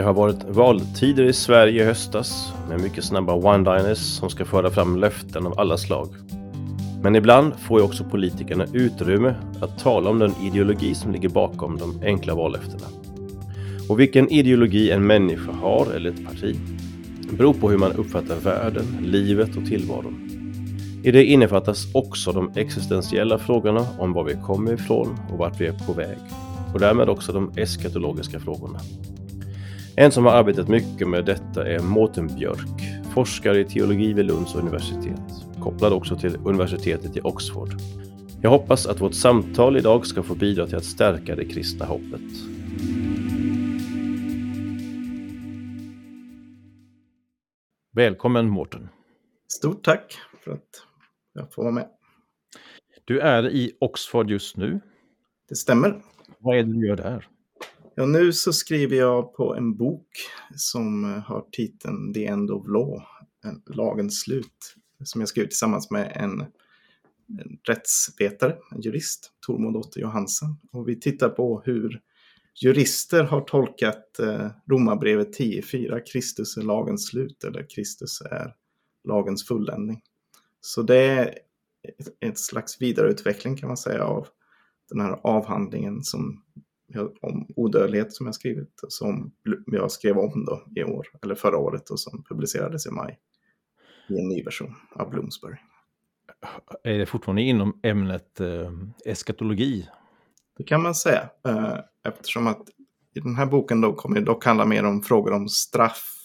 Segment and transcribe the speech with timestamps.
[0.00, 4.70] Det har varit valtider i Sverige i höstas med mycket snabba one-liners som ska föra
[4.70, 6.08] fram löften av alla slag.
[7.02, 11.78] Men ibland får ju också politikerna utrymme att tala om den ideologi som ligger bakom
[11.78, 12.86] de enkla vallöftena.
[13.88, 16.56] Och vilken ideologi en människa har eller ett parti
[17.30, 20.30] beror på hur man uppfattar världen, livet och tillvaron.
[21.04, 25.66] I det innefattas också de existentiella frågorna om var vi kommer ifrån och vart vi
[25.66, 26.18] är på väg.
[26.74, 28.80] Och därmed också de eskatologiska frågorna.
[29.96, 34.54] En som har arbetat mycket med detta är Mårten Björk, forskare i teologi vid Lunds
[34.54, 35.20] universitet,
[35.62, 37.68] kopplad också till universitetet i Oxford.
[38.42, 42.20] Jag hoppas att vårt samtal idag ska få bidra till att stärka det kristna hoppet.
[47.92, 48.88] Välkommen Mårten!
[49.48, 50.86] Stort tack för att
[51.34, 51.88] jag får vara med.
[53.04, 54.80] Du är i Oxford just nu.
[55.48, 56.02] Det stämmer.
[56.38, 57.26] Vad är det du gör där?
[57.94, 60.08] Ja, nu så skriver jag på en bok
[60.56, 63.02] som eh, har titeln The End of Law,
[63.44, 66.40] eh, Lagens slut, som jag skrivit tillsammans med en,
[67.40, 70.48] en rättsvetare, en jurist, Tormod Otte Johansen.
[70.72, 72.00] Och vi tittar på hur
[72.62, 78.54] jurister har tolkat eh, Romarbrevet 10.4, Kristus är lagens slut eller Kristus är
[79.08, 80.02] lagens fulländning.
[80.60, 81.26] Så det är
[81.98, 84.28] ett, ett slags vidareutveckling kan man säga av
[84.90, 86.42] den här avhandlingen som
[87.20, 89.32] om odödlighet som jag skrivit, som
[89.66, 93.18] jag skrev om då i år, eller förra året och som publicerades i maj
[94.08, 95.56] i en ny version av Bloomsbury.
[96.84, 98.72] Är det fortfarande inom ämnet eh,
[99.04, 99.88] eskatologi?
[100.56, 102.68] Det kan man säga, eh, eftersom att
[103.14, 106.16] i den här boken då kommer det dock handla mer om frågor om straff,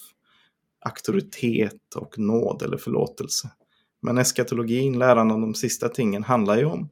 [0.80, 3.49] auktoritet och nåd eller förlåtelse.
[4.02, 6.89] Men eskatologin, läran om de sista tingen, handlar ju om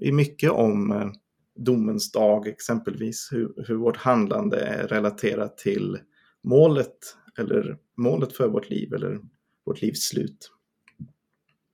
[0.00, 1.10] i mycket om eh,
[1.58, 5.98] domens dag exempelvis, hur, hur vårt handlande är relaterat till
[6.42, 6.96] målet
[7.38, 9.20] eller målet för vårt liv eller
[9.64, 10.50] vårt livs slut.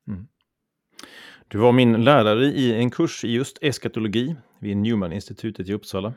[0.08, 0.26] Mm.
[1.48, 6.14] Du var min lärare i en kurs i just eskatologi vid Newman-institutet i Uppsala.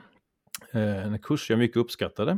[0.73, 2.38] Eh, en kurs jag mycket uppskattade,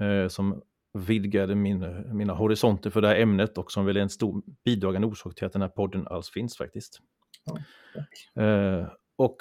[0.00, 4.10] eh, som vidgade min, mina horisonter för det här ämnet och som väl är en
[4.10, 7.00] stor bidragande orsak till att den här podden alls finns faktiskt.
[7.44, 9.36] Ja, eh, och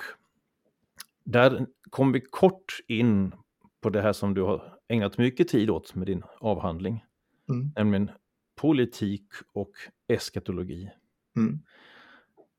[1.31, 3.33] där kom vi kort in
[3.81, 7.05] på det här som du har ägnat mycket tid åt med din avhandling.
[7.49, 7.71] Mm.
[7.75, 8.11] Nämligen
[8.55, 9.71] politik och
[10.07, 10.89] eskatologi.
[11.35, 11.59] Mm.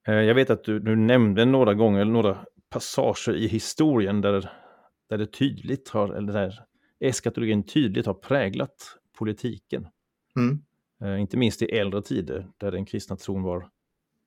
[0.07, 2.39] Eh, jag vet att du, du nämnde några gånger några
[2.69, 4.51] passager i historien där,
[5.09, 6.65] där det tydligt har, eller där
[7.01, 9.89] eskatologin tydligt har präglat politiken.
[10.37, 10.63] Mm.
[11.01, 13.69] Eh, inte minst i äldre tider där den kristna tron var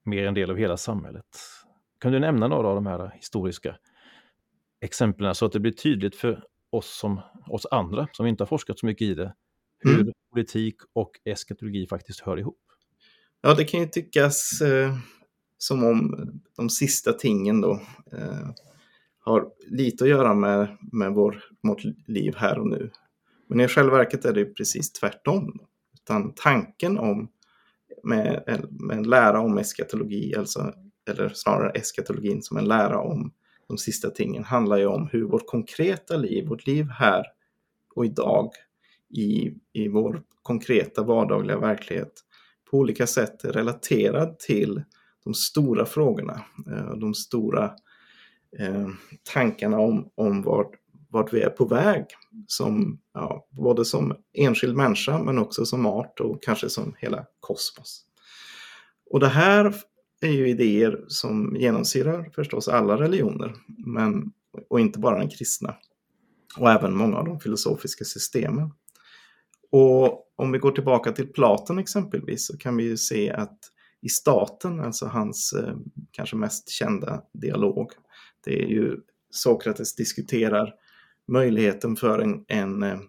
[0.03, 1.25] mer en del av hela samhället.
[1.99, 3.75] Kan du nämna några av de här historiska
[4.83, 8.79] exemplen så att det blir tydligt för oss, som, oss andra som inte har forskat
[8.79, 9.33] så mycket i det,
[9.79, 10.13] hur mm.
[10.31, 12.59] politik och eskatologi faktiskt hör ihop?
[13.41, 14.97] Ja, det kan ju tyckas eh,
[15.57, 17.71] som om de sista tingen då
[18.11, 18.49] eh,
[19.19, 22.91] har lite att göra med, med vår, vårt liv här och nu.
[23.47, 25.59] Men i själva verket är det precis tvärtom.
[25.94, 27.29] Utan tanken om
[28.03, 30.73] med, med en lära om eskatologi, alltså,
[31.09, 33.33] eller snarare eskatologin som en lära om
[33.68, 37.25] de sista tingen, handlar ju om hur vårt konkreta liv, vårt liv här
[37.96, 38.50] och idag
[39.09, 42.24] i, i vår konkreta vardagliga verklighet
[42.74, 44.84] på olika sätt är relaterad till
[45.24, 46.41] de stora frågorna,
[46.72, 47.66] eh, de stora
[48.59, 48.88] eh,
[49.34, 50.72] tankarna om, om vart,
[51.09, 52.06] vart vi är på väg.
[52.47, 58.06] Som, ja, både som enskild människa men också som art och kanske som hela kosmos.
[59.12, 59.74] Och det här
[60.28, 64.31] är ju idéer som genomsyrar förstås alla religioner, men,
[64.69, 65.75] och inte bara den kristna.
[66.57, 68.72] Och även många av de filosofiska systemen.
[69.72, 73.59] Och om vi går tillbaka till Platon exempelvis så kan vi ju se att
[74.01, 75.75] i staten, alltså hans eh,
[76.12, 77.91] kanske mest kända dialog,
[78.44, 78.97] det är ju
[79.30, 80.74] Sokrates diskuterar
[81.27, 83.00] möjligheten för en, en eh,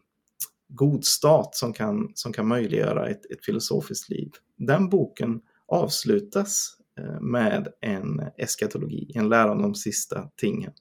[0.69, 4.31] god stat som kan, som kan möjliggöra ett, ett filosofiskt liv.
[4.56, 10.73] Den boken avslutas Eh, med en eskatologi, en lära om de sista tingen.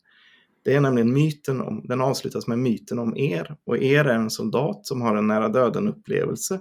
[0.63, 4.29] Det är nämligen myten om, den avslutas med myten om er och er är en
[4.29, 6.59] soldat som har en nära döden upplevelse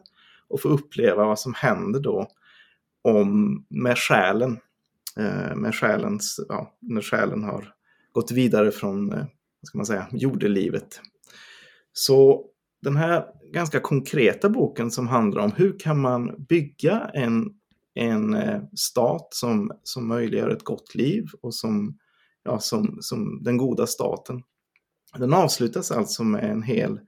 [0.49, 2.29] och får uppleva vad som händer då
[3.03, 4.59] om med själen,
[5.17, 7.75] eh, med själens, ja, när själen har
[8.13, 9.19] gått vidare från, eh,
[9.61, 11.01] vad ska man säga, jordelivet.
[11.93, 12.45] Så
[12.83, 17.51] den här ganska konkreta boken som handlar om hur kan man bygga en,
[17.95, 21.99] en eh, stat som, som möjliggör ett gott liv och som,
[22.45, 24.43] ja, som, som den goda staten.
[25.19, 27.01] Den avslutas alltså med en hel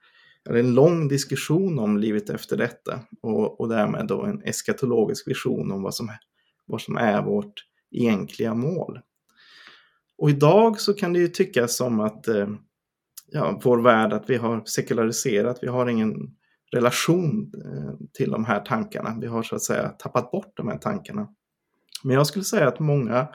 [0.49, 5.73] eller en lång diskussion om livet efter detta och, och därmed då en eskatologisk vision
[5.73, 6.11] om vad som,
[6.67, 9.01] vad som är vårt egentliga mål.
[10.19, 12.49] Och idag så kan det ju tyckas som att eh,
[13.27, 16.15] ja, vår värld, att vi har sekulariserat, vi har ingen
[16.75, 19.17] relation eh, till de här tankarna.
[19.21, 21.29] Vi har så att säga tappat bort de här tankarna.
[22.05, 23.29] Men jag skulle säga att många,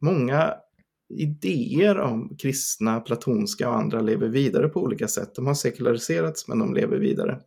[0.00, 0.54] många
[1.08, 5.34] idéer om kristna, platonska och andra lever vidare på olika sätt.
[5.34, 7.40] De har sekulariserats men de lever vidare.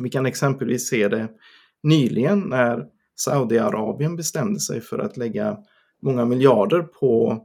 [0.00, 1.28] Vi kan exempelvis se det
[1.82, 2.86] nyligen när
[3.16, 5.58] Saudiarabien bestämde sig för att lägga
[6.02, 7.42] många miljarder på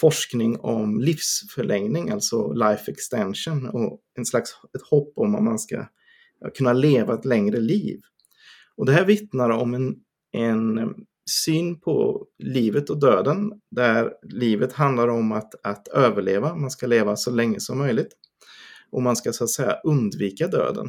[0.00, 5.86] forskning om livsförlängning, alltså life extension och en slags ett hopp om att man ska
[6.56, 8.00] kunna leva ett längre liv.
[8.76, 9.96] Och det här vittnar om en,
[10.32, 10.94] en
[11.30, 17.16] syn på livet och döden där livet handlar om att, att överleva, man ska leva
[17.16, 18.12] så länge som möjligt
[18.90, 20.88] och man ska så att säga undvika döden.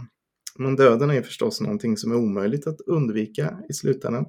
[0.57, 4.25] Men döden är förstås någonting som är omöjligt att undvika i slutändan.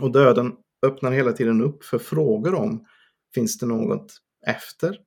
[0.00, 0.52] Och döden
[0.86, 2.84] öppnar hela tiden upp för frågor om
[3.34, 4.12] finns det något
[4.46, 4.98] efter?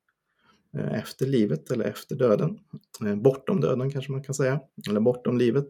[0.77, 2.59] Eh, efter livet eller efter döden?
[3.05, 5.67] Eh, bortom döden kanske man kan säga, eller bortom livet.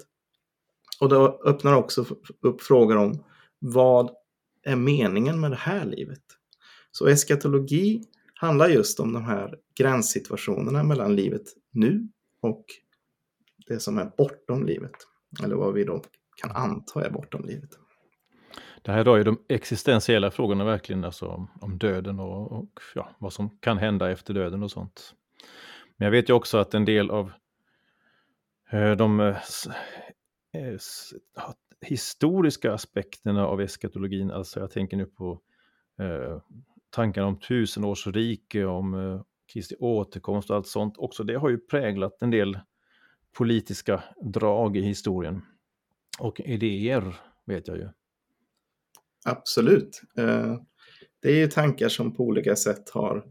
[0.99, 1.15] Och det
[1.45, 2.05] öppnar också
[2.41, 3.23] upp frågor om
[3.59, 4.11] vad
[4.63, 6.23] är meningen med det här livet?
[6.91, 8.03] Så eskatologi
[8.33, 12.07] handlar just om de här gränssituationerna mellan livet nu
[12.41, 12.65] och
[13.67, 14.95] det som är bortom livet.
[15.43, 16.03] Eller vad vi då
[16.35, 17.69] kan anta är bortom livet.
[18.81, 23.33] Det här rör ju de existentiella frågorna verkligen, alltså om, döden och, och ja, vad
[23.33, 25.13] som kan hända efter döden och sånt.
[25.97, 27.31] Men jag vet ju också att en del av
[28.71, 29.37] eh, de eh,
[30.53, 30.77] eh,
[31.81, 35.41] historiska aspekterna av eskatologin, alltså jag tänker nu på
[35.99, 36.41] eh,
[36.89, 39.21] tankarna om tusenårsrike, om eh,
[39.53, 42.59] Kristi återkomst och allt sånt också, det har ju präglat en del
[43.37, 45.41] politiska drag i historien.
[46.19, 47.15] Och idéer
[47.45, 47.89] vet jag ju.
[49.25, 50.01] Absolut.
[50.17, 50.55] Eh,
[51.21, 53.23] det är ju tankar som på olika sätt har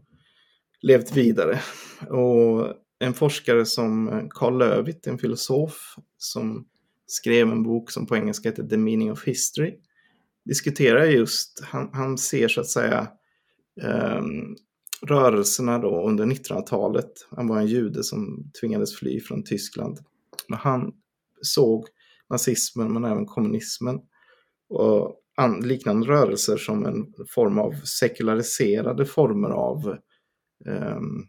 [0.81, 1.59] levt vidare.
[2.09, 6.67] Och en forskare som Carl Löwit, en filosof som
[7.07, 9.75] skrev en bok som på engelska heter The Meaning of History,
[10.45, 13.07] diskuterar just, han, han ser så att säga
[14.17, 14.55] um,
[15.01, 17.11] rörelserna då under 1900-talet.
[17.31, 19.99] Han var en jude som tvingades fly från Tyskland.
[20.47, 20.91] Men han
[21.41, 21.87] såg
[22.29, 23.99] nazismen men även kommunismen
[24.69, 25.15] och
[25.47, 29.97] liknande rörelser som en form av sekulariserade former av,
[30.65, 31.27] um,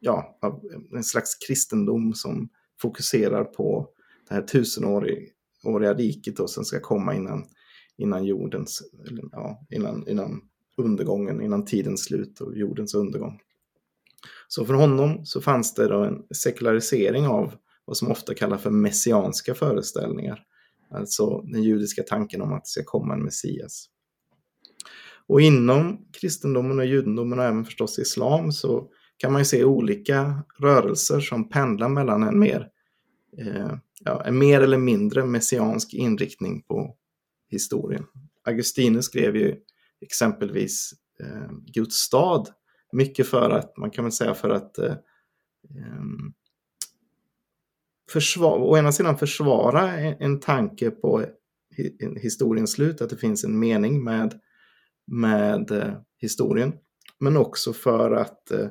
[0.00, 0.62] ja, av
[0.96, 2.48] en slags kristendom som
[2.80, 3.88] fokuserar på
[4.28, 7.44] det här tusenåriga riket och som ska komma innan,
[7.96, 8.82] innan jordens,
[9.32, 10.40] ja, innan, innan
[10.76, 13.40] undergången, innan tidens slut och jordens undergång.
[14.48, 17.52] Så för honom så fanns det då en sekularisering av
[17.84, 20.44] vad som ofta kallas för messianska föreställningar.
[20.90, 23.86] Alltså den judiska tanken om att det ska komma en Messias.
[25.26, 30.44] Och inom kristendomen och judendomen och även förstås islam så kan man ju se olika
[30.58, 32.68] rörelser som pendlar mellan en mer
[33.38, 36.96] eh, ja, en mer eller mindre messiansk inriktning på
[37.48, 38.04] historien.
[38.44, 39.56] Augustinus skrev ju
[40.00, 42.48] exempelvis eh, Guds stad
[42.92, 44.94] mycket för att, man kan väl säga för att eh,
[45.76, 46.32] ehm,
[48.10, 51.24] försvara, å ena sidan försvara en, en tanke på
[52.20, 54.40] historiens slut, att det finns en mening med,
[55.06, 56.72] med eh, historien,
[57.20, 58.68] men också för att eh,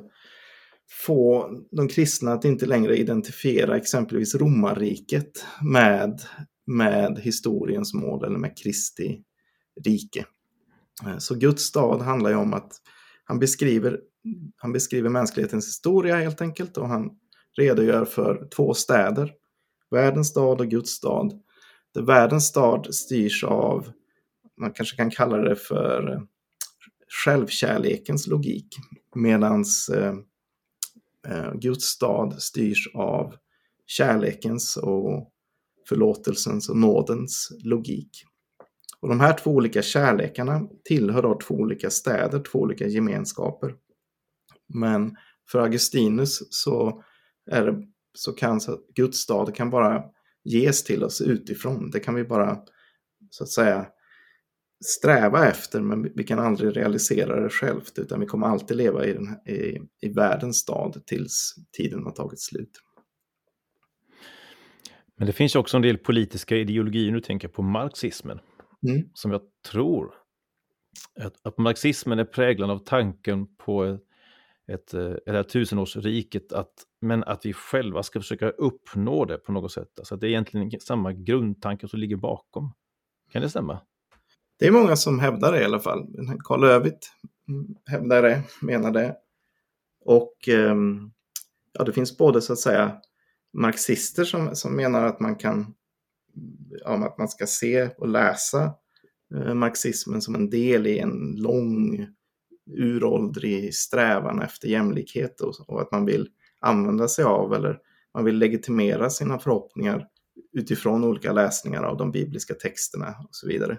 [0.90, 6.20] få de kristna att inte längre identifiera exempelvis romarriket med,
[6.66, 9.22] med historiens mål eller med Kristi
[9.84, 10.26] rike.
[11.06, 12.72] Eh, så Guds stad handlar ju om att
[13.24, 14.00] han beskriver,
[14.56, 17.10] han beskriver mänsklighetens historia helt enkelt och han
[17.58, 19.32] redogör för två städer,
[19.90, 21.42] världens stad och Guds stad.
[21.94, 23.92] Där världens stad styrs av,
[24.60, 26.22] man kanske kan kalla det för
[27.24, 28.76] självkärlekens logik,
[29.14, 30.14] medans eh,
[31.28, 33.34] Eh, Guds stad styrs av
[33.86, 35.32] kärlekens och
[35.88, 38.24] förlåtelsens och nådens logik.
[39.00, 43.74] Och de här två olika kärlekarna tillhör då två olika städer, två olika gemenskaper.
[44.74, 45.16] Men
[45.50, 47.04] för Augustinus så,
[47.50, 47.82] är
[48.14, 50.04] så kan så Guds stad kan bara
[50.44, 51.90] ges till oss utifrån.
[51.90, 52.58] Det kan vi bara
[53.30, 53.86] så att säga
[54.84, 59.12] sträva efter men vi kan aldrig realisera det självt utan vi kommer alltid leva i,
[59.12, 62.70] den, i, i världens stad tills tiden har tagit slut.
[65.16, 68.40] Men det finns också en del politiska ideologier, nu tänker jag på marxismen,
[68.88, 69.08] mm.
[69.14, 69.40] som jag
[69.70, 70.14] tror
[71.20, 73.98] att, att, marxismen är präglad av tanken på
[74.68, 79.72] ett, eh, ett, tusenårsriket, att, men att vi själva ska försöka uppnå det på något
[79.72, 79.98] sätt.
[79.98, 82.74] Alltså att det är egentligen samma grundtanke som ligger bakom.
[83.32, 83.80] Kan det stämma?
[84.58, 86.06] Det är många som hävdar det i alla fall.
[86.44, 87.12] Karl Övigt
[87.48, 89.16] mm, hävdar det, menar det.
[90.04, 91.10] Och ehm,
[91.72, 93.00] ja, det finns både så att säga
[93.52, 95.74] marxister som, som menar att man kan
[96.70, 98.74] ja, att man ska se och läsa
[99.34, 102.06] eh, marxismen som en del i en lång
[102.76, 106.28] uråldrig strävan efter jämlikhet och, och att man vill
[106.60, 107.78] använda sig av eller
[108.14, 110.06] man vill legitimera sina förhoppningar
[110.52, 113.78] utifrån olika läsningar av de bibliska texterna och så vidare.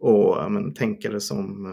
[0.00, 1.66] Och men, tänkare som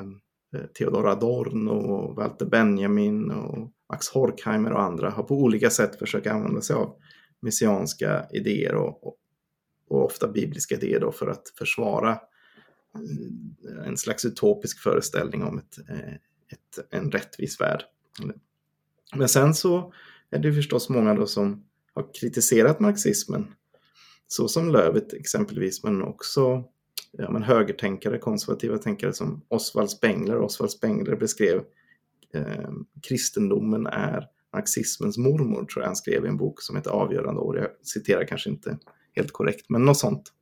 [0.56, 6.00] eh, Theodor Adorno och Walter Benjamin och Max Horkheimer och andra har på olika sätt
[6.00, 6.96] försökt använda sig av
[7.42, 9.18] messianska idéer och, och,
[9.90, 12.33] och ofta bibliska idéer då för att försvara Eh,
[12.96, 16.14] Eh, en slags utopisk föreställning om ett, eh,
[16.48, 17.84] ett, en rättvis värld.
[19.16, 19.94] Men sen så
[20.30, 23.54] är det förstås många då som har kritiserat marxismen,
[24.28, 26.64] så som Lövet exempelvis, men också
[27.12, 30.38] ja, men högertänkare, konservativa tänkare som Oswald Spengler.
[30.38, 31.64] Oswald Spengler beskrev
[32.34, 32.72] eh,
[33.02, 37.58] kristendomen är marxismens mormor, tror jag han skrev i en bok som heter Avgörande år.
[37.58, 38.78] Jag citerar kanske inte
[39.16, 40.34] helt korrekt, men något sånt.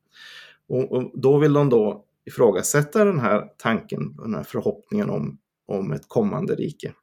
[0.68, 5.92] Och, och då vill de då ifrågasätta den här tanken, den här förhoppningen om, om
[5.92, 6.94] ett kommande rike.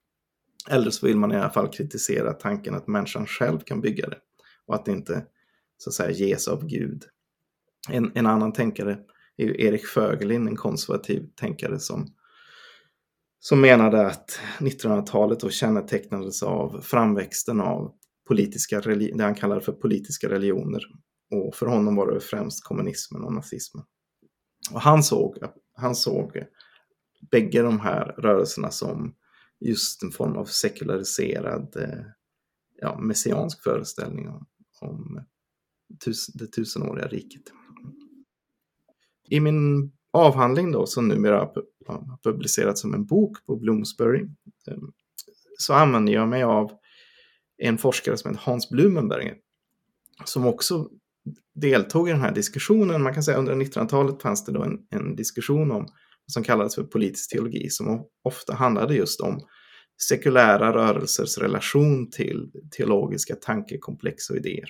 [0.70, 4.18] Eller så vill man i alla fall kritisera tanken att människan själv kan bygga det
[4.66, 5.26] och att det inte
[5.76, 7.02] så att säga ges av Gud.
[7.90, 8.98] En, en annan tänkare
[9.36, 12.06] är Erik Fögelin, en konservativ tänkare som,
[13.40, 17.92] som menade att 1900-talet då kännetecknades av framväxten av
[18.28, 20.82] politiska, det han kallar för politiska religioner.
[21.34, 23.84] Och för honom var det främst kommunismen och nazismen.
[24.72, 25.38] Och han såg,
[25.74, 26.44] han såg
[27.30, 29.14] bägge de här rörelserna som
[29.60, 32.04] just en form av sekulariserad eh,
[32.80, 34.46] ja, messiansk föreställning om,
[34.80, 35.24] om
[36.04, 37.42] tus, det tusenåriga riket.
[39.30, 44.20] I min avhandling då, som numera har publicerats som en bok på Bloomsbury,
[44.68, 44.78] eh,
[45.58, 46.72] så använder jag mig av
[47.56, 49.36] en forskare som heter Hans Blumenberger,
[50.24, 50.90] som också
[51.60, 53.02] deltog i den här diskussionen.
[53.02, 55.88] Man kan säga under 1900-talet fanns det då en, en diskussion om
[56.26, 59.40] som kallades för politisk teologi som ofta handlade just om
[60.08, 64.68] sekulära rörelsers relation till teologiska tankekomplex och idéer.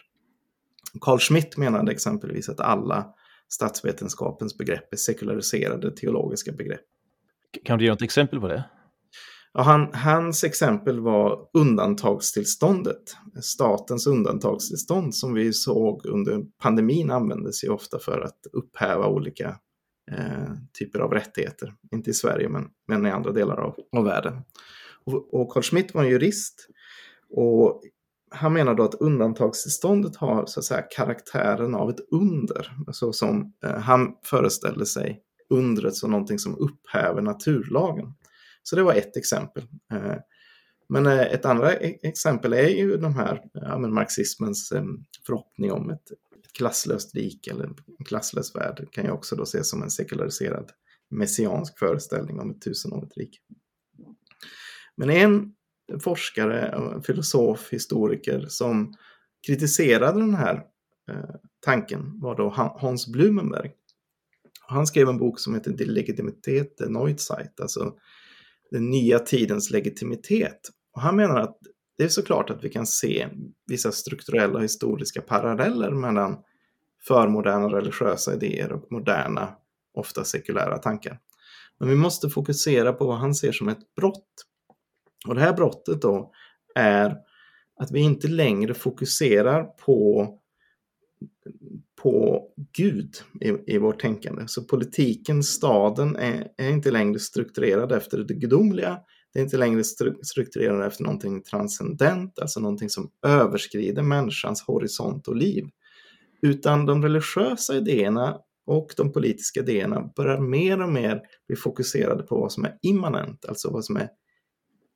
[1.01, 3.07] Carl Schmitt menade exempelvis att alla
[3.49, 6.81] statsvetenskapens begrepp är sekulariserade teologiska begrepp.
[7.65, 8.65] Kan du ge något exempel på det?
[9.53, 13.17] Ja, han, hans exempel var undantagstillståndet.
[13.43, 19.49] Statens undantagstillstånd som vi såg under pandemin användes ju ofta för att upphäva olika
[20.11, 21.75] eh, typer av rättigheter.
[21.93, 24.43] Inte i Sverige men, men i andra delar av, av världen.
[25.05, 26.69] Och, och Carl Schmitt var en jurist
[27.31, 27.83] och
[28.31, 32.73] han menar då att undantagstillståndet har så att säga karaktären av ett under.
[32.93, 38.15] Så som eh, han föreställde sig undret som någonting som upphäver naturlagen.
[38.69, 39.63] Så det var ett exempel.
[39.93, 40.17] Eh,
[40.89, 45.73] men eh, ett andra e-, exempel är ju de här ja, men marxismens ehm, förhoppning
[45.73, 46.13] om ett,
[46.53, 48.77] klasslöst rike eller en klasslös värld.
[48.81, 50.71] Det kan ju också då ses som en sekulariserad
[51.11, 53.39] messiansk föreställning om ett tusenårigt rike.
[54.97, 55.55] Men en
[56.01, 58.95] forskare, eh, filosof, historiker som
[59.47, 60.63] kritiserade den här
[61.65, 63.73] tanken var då Hans Blumenberg.
[64.61, 67.95] Han skrev en bok som heter De legitimitet der Neuzeit, alltså
[68.71, 70.61] den nya tidens legitimitet.
[70.95, 71.59] Och han menar att
[71.99, 73.29] det är såklart att vi kan se
[73.67, 76.37] vissa strukturella och historiska paralleller mellan
[77.07, 79.55] förmoderna religiösa idéer och moderna,
[79.95, 81.19] ofta sekulära tankar.
[81.79, 84.45] Men vi måste fokusera på vad han ser som ett brott.
[85.29, 86.33] Och det här brottet då
[86.75, 87.17] är
[87.81, 90.29] att vi inte längre fokuserar på
[92.03, 92.45] på
[92.77, 94.43] Gud i, i vårt tänkande.
[94.47, 98.99] Så politiken, staden, är, är inte längre strukturerad efter det gudomliga.
[99.33, 99.85] Det är inte längre
[100.23, 105.65] strukturerad efter någonting transcendent, alltså någonting som överskrider människans horisont och liv.
[106.43, 112.41] Utan de religiösa idéerna och de politiska idéerna börjar mer och mer bli fokuserade på
[112.41, 114.09] vad som är immanent, alltså vad som är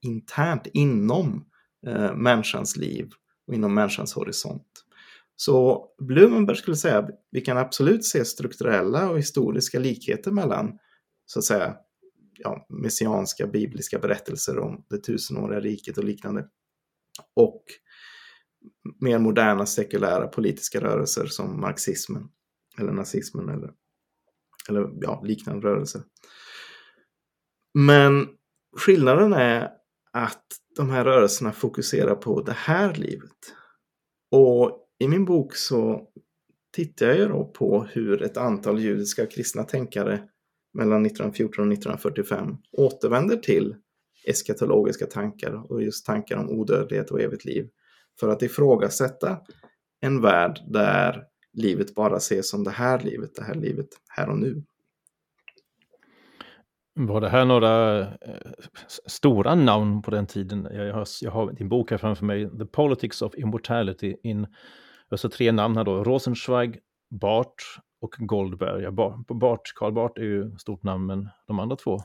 [0.03, 1.45] internt inom
[1.87, 3.09] eh, människans liv
[3.47, 4.67] och inom människans horisont.
[5.37, 10.79] Så Blumenberg skulle säga att vi kan absolut se strukturella och historiska likheter mellan
[11.27, 11.77] så att säga
[12.39, 16.49] ja, messianska bibliska berättelser om det tusenåriga riket och liknande.
[17.37, 17.65] Och
[19.01, 22.29] mer moderna sekulära politiska rörelser som marxismen
[22.79, 23.73] eller nazismen eller,
[24.69, 26.03] eller ja, liknande rörelser.
[27.75, 28.29] Men
[28.77, 29.71] skillnaden är
[30.13, 30.47] att
[30.77, 33.55] de här rörelserna fokuserar på det här livet.
[34.31, 36.09] Och i min bok så
[36.73, 40.23] tittar jag då på hur ett antal judiska kristna tänkare
[40.75, 43.77] mellan 1914 och 1945 återvänder till
[44.27, 47.69] eskatologiska tankar och just tankar om odödlighet och evigt liv
[48.21, 49.41] för att ifrågasätta
[50.01, 54.39] en värld där livet bara ses som det här livet, det här livet här och
[54.39, 54.65] nu.
[56.95, 58.07] Var det här några eh,
[59.07, 60.69] stora namn på den tiden?
[60.71, 64.47] Jag har, jag har din bok här framför mig, The Politics of Immortality in,
[65.11, 66.79] alltså tre namn här då, Rosenzweig,
[67.11, 67.55] Bart
[68.01, 68.83] och Goldberg.
[68.83, 68.91] Ja,
[69.29, 72.01] Bart, Karl Bart är ju ett stort namn, men de andra två,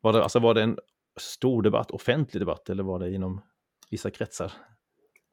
[0.00, 0.78] var det, alltså var det en
[1.20, 3.40] stor debatt, offentlig debatt, eller var det inom
[3.90, 4.52] vissa kretsar?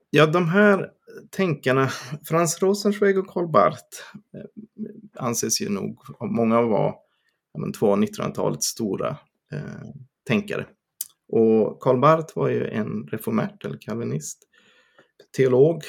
[0.09, 0.91] Ja, de här
[1.29, 1.87] tänkarna,
[2.25, 3.97] Frans Rosenzweig och Karl Barth,
[4.33, 6.93] eh, anses ju nog av många vara
[7.57, 9.17] men, två av 1900-talets stora
[9.51, 9.91] eh,
[10.27, 10.65] tänkare.
[11.29, 14.43] Och Karl Barth var ju en reformert eller kalvinist,
[15.37, 15.83] teolog,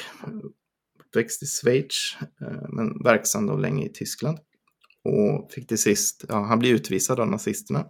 [1.09, 4.39] uppväxt i Schweiz, eh, men verksam då länge i Tyskland.
[5.05, 7.87] Och fick till sist, ja, han blev utvisad av nazisterna.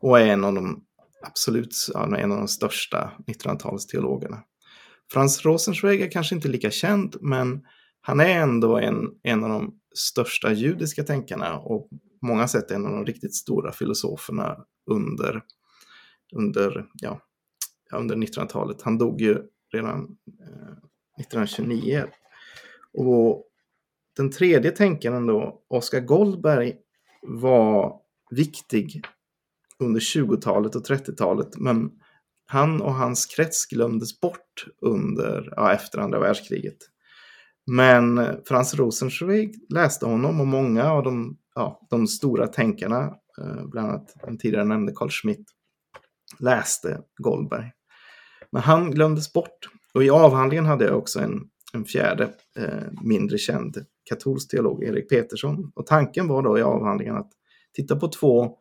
[0.00, 0.84] Och är en av de
[1.22, 4.38] absolut, ja, en av de största 1900-talsteologerna.
[5.12, 7.62] Frans Rosenzweig är kanske inte lika känd, men
[8.00, 11.88] han är ändå en, en av de största judiska tänkarna och
[12.22, 14.56] många sätt en av de riktigt stora filosoferna
[14.90, 15.42] under,
[16.36, 17.20] under, ja,
[17.92, 18.82] under 1900-talet.
[18.82, 19.38] Han dog ju
[19.72, 20.76] redan eh,
[21.20, 22.04] 1929.
[22.92, 23.46] Och
[24.16, 26.76] den tredje tänkaren då, Oskar Goldberg,
[27.22, 28.00] var
[28.30, 29.02] viktig
[29.78, 31.90] under 20-talet och 30-talet, men
[32.46, 36.78] han och hans krets glömdes bort under, ja, efter andra världskriget.
[37.66, 43.66] Men eh, Frans Rosenzweig läste honom och många av de, ja, de stora tänkarna, eh,
[43.66, 45.46] bland annat den tidigare nämnde Carl Schmitt,
[46.38, 47.72] läste Goldberg.
[48.52, 49.68] Men han glömdes bort.
[49.94, 51.40] Och i avhandlingen hade jag också en,
[51.72, 52.24] en fjärde
[52.56, 55.72] eh, mindre känd katolsk teolog, Erik Petersson.
[55.74, 57.30] Och tanken var då i avhandlingen att
[57.72, 58.56] titta på två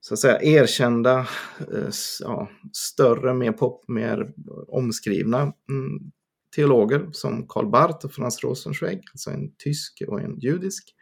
[0.00, 1.18] så att säga erkända,
[1.58, 4.32] eh, ja, större, mer, pop, mer
[4.68, 6.12] omskrivna mm,
[6.56, 10.94] teologer som Karl Barth och Franz Rosenzweig, alltså en tysk och en judisk.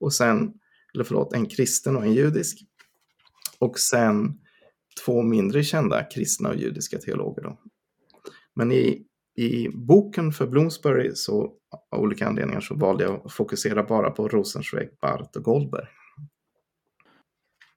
[0.00, 0.52] Och sen,
[0.94, 2.58] eller förlåt, en kristen och en judisk.
[3.58, 4.40] Och sen
[5.04, 7.42] två mindre kända kristna och judiska teologer.
[7.42, 7.60] Då.
[8.54, 11.52] Men i, i boken för Bloomsbury så
[11.90, 15.86] av olika anledningar så valde jag att fokusera bara på Rosenzweig, Barth och Goldberg.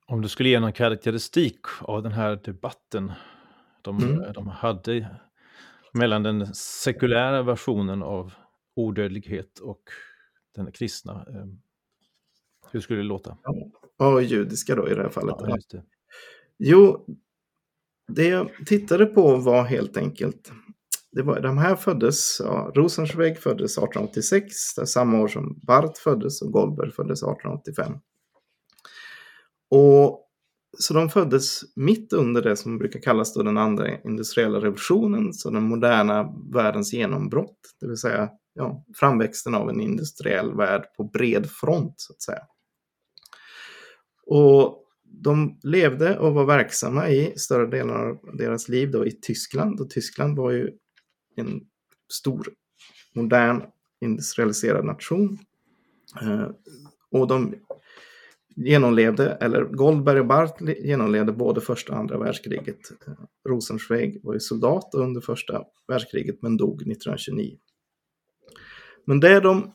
[0.06, 3.12] Om du skulle ge någon karaktäristik av den här debatten
[3.82, 4.34] de, mm.
[4.34, 5.20] de hade
[5.94, 8.34] mellan den sekulära versionen av
[8.76, 9.82] odödlighet och
[10.56, 11.46] den kristna, eh,
[12.74, 13.38] hur skulle det låta?
[13.98, 15.36] Ja, judiska då i det här fallet.
[15.40, 15.84] Ja, det.
[16.58, 17.06] Jo,
[18.08, 20.52] det jag tittade på var helt enkelt,
[21.12, 24.56] det var, de här föddes, ja, Rosenzweig föddes 1886,
[24.86, 27.94] samma år som Barth föddes och Goldberg föddes 1885.
[29.70, 30.20] Och
[30.80, 35.50] så de föddes mitt under det som brukar kallas då den andra industriella revolutionen, så
[35.50, 41.50] den moderna världens genombrott, det vill säga ja, framväxten av en industriell värld på bred
[41.50, 42.42] front så att säga.
[44.26, 49.82] Och de levde och var verksamma i större delen av deras liv då i Tyskland
[49.82, 50.72] och Tyskland var ju
[51.36, 51.62] en
[52.14, 52.48] stor,
[53.14, 53.64] modern,
[54.02, 55.38] industrialiserad nation.
[56.22, 56.48] Eh,
[57.12, 57.56] och de
[58.56, 62.92] genomlevde, eller Goldberg och Barth genomlevde både första och andra världskriget.
[63.08, 63.14] Eh,
[63.50, 67.58] Rosenzweig var ju soldat under första världskriget men dog 1929.
[69.06, 69.74] Men det, de,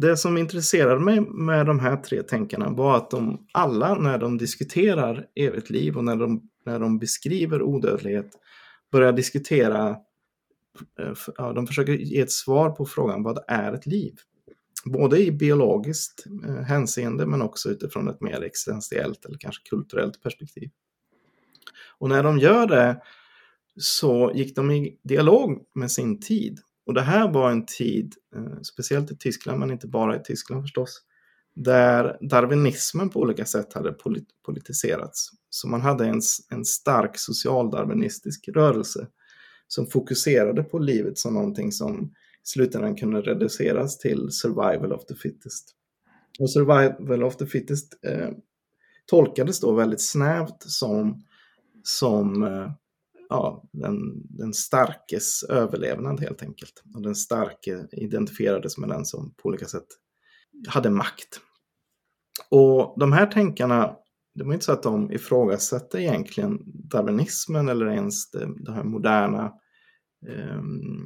[0.00, 4.38] det som intresserade mig med de här tre tänkarna var att de alla när de
[4.38, 8.30] diskuterar evigt liv och när de, när de beskriver odödlighet
[8.92, 9.88] börjar diskutera,
[11.00, 14.14] eh, ja, de försöker ge ett svar på frågan vad är ett liv?
[14.84, 20.70] både i biologiskt eh, hänseende men också utifrån ett mer existentiellt eller kanske kulturellt perspektiv.
[21.98, 23.02] Och när de gör det
[23.76, 26.60] så gick de i dialog med sin tid.
[26.90, 30.62] Och det här var en tid, eh, speciellt i Tyskland men inte bara i Tyskland
[30.62, 31.02] förstås,
[31.54, 33.94] där darwinismen på olika sätt hade
[34.46, 35.30] politiserats.
[35.50, 39.06] Så man hade en, en stark socialdarwinistisk rörelse
[39.68, 42.08] som fokuserade på livet som någonting som i
[42.42, 45.74] slutändan kunde reduceras till survival of the fittest.
[46.38, 48.30] Och survival of the fittest eh,
[49.06, 51.22] tolkades då väldigt snävt som,
[51.82, 52.70] som eh,
[53.30, 56.82] ja, den, den starkes överlevnad helt enkelt.
[56.94, 59.86] Och den starke identifierades med den som på olika sätt
[60.68, 61.40] hade makt.
[62.50, 63.96] Och de här tänkarna,
[64.34, 69.52] det var inte så att de ifrågasatte egentligen darwinismen eller ens det, det här moderna
[70.28, 70.60] eh,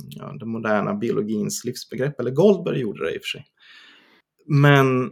[0.09, 2.21] ja, den moderna biologins livsbegrepp.
[2.21, 3.47] Eller Goldberg gjorde det i och för sig.
[4.47, 5.11] Men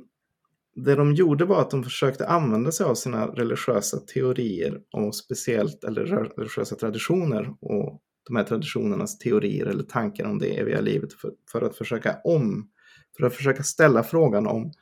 [0.74, 5.84] det de gjorde var att de försökte använda sig av sina religiösa teorier och speciellt,
[5.84, 6.04] eller
[6.36, 11.62] religiösa traditioner och de här traditionernas teorier eller tankar om det eviga livet för, för
[11.62, 12.70] att försöka om,
[13.16, 14.72] för att försöka ställa frågan om,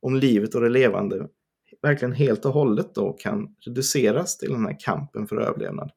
[0.00, 1.28] om livet och det levande
[1.82, 5.90] verkligen helt och hållet då kan reduceras till den här kampen för överlevnad.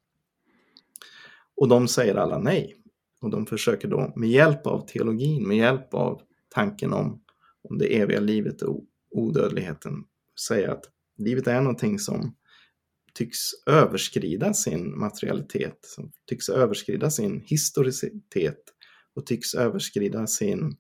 [1.56, 2.76] Och de säger alla nej.
[3.22, 7.22] Och de försöker då med hjälp av teologin, med hjälp av tanken om,
[7.70, 9.94] om det eviga livet och odödligheten
[10.48, 10.86] säga att
[11.18, 12.36] livet är någonting som
[13.14, 18.64] tycks överskrida sin materialitet, som tycks överskrida sin historicitet
[19.16, 20.78] och tycks överskrida sin,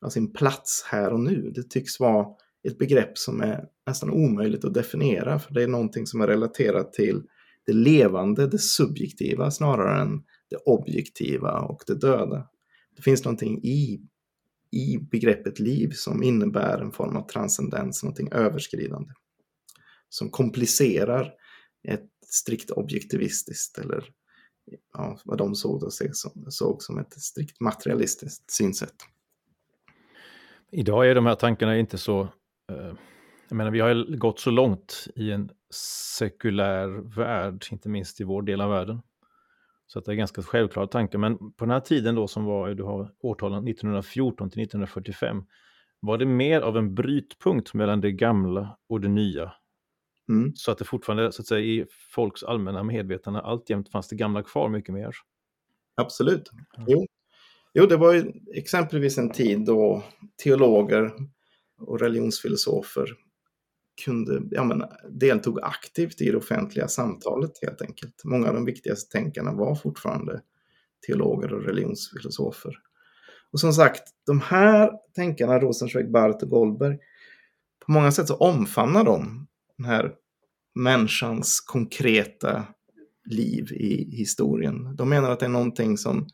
[0.00, 1.52] ja, sin plats här och nu.
[1.54, 2.26] Det tycks vara
[2.68, 6.92] ett begrepp som är nästan omöjligt att definiera, för det är någonting som är relaterat
[6.92, 7.22] till
[7.66, 12.48] det levande, det subjektiva, snarare än det objektiva och det döda.
[12.96, 14.00] Det finns någonting i,
[14.72, 19.12] i begreppet liv som innebär en form av transcendens, någonting överskridande.
[20.08, 21.32] Som komplicerar
[21.88, 24.04] ett strikt objektivistiskt eller
[24.92, 28.94] ja, vad de såg, som, såg som ett strikt materialistiskt synsätt.
[30.70, 32.20] Idag är de här tankarna inte så...
[32.72, 32.94] Eh,
[33.48, 35.50] jag menar, vi har gått så långt i en
[36.18, 39.02] sekulär värld, inte minst i vår del av världen.
[39.92, 41.18] Så att det är ganska självklara tankar.
[41.18, 45.44] Men på den här tiden då som var, du har årtalen 1914 till 1945,
[46.00, 49.52] var det mer av en brytpunkt mellan det gamla och det nya.
[50.28, 50.52] Mm.
[50.54, 54.42] Så att det fortfarande, så att säga, i folks allmänna medvetande alltjämt fanns det gamla
[54.42, 55.14] kvar mycket mer.
[55.96, 56.50] Absolut.
[56.86, 57.06] Jo.
[57.74, 60.02] jo, det var ju exempelvis en tid då
[60.44, 61.12] teologer
[61.78, 63.06] och religionsfilosofer
[64.04, 68.24] kunde, ja, men, deltog aktivt i det offentliga samtalet helt enkelt.
[68.24, 70.40] Många av de viktigaste tänkarna var fortfarande
[71.06, 72.78] teologer och religionsfilosofer.
[73.52, 76.98] Och som sagt, de här tänkarna, Rosenzweig, Barth och Goldberg,
[77.86, 80.12] på många sätt så omfamnar de den här
[80.74, 82.64] människans konkreta
[83.24, 84.96] liv i historien.
[84.96, 86.26] De menar att det är någonting som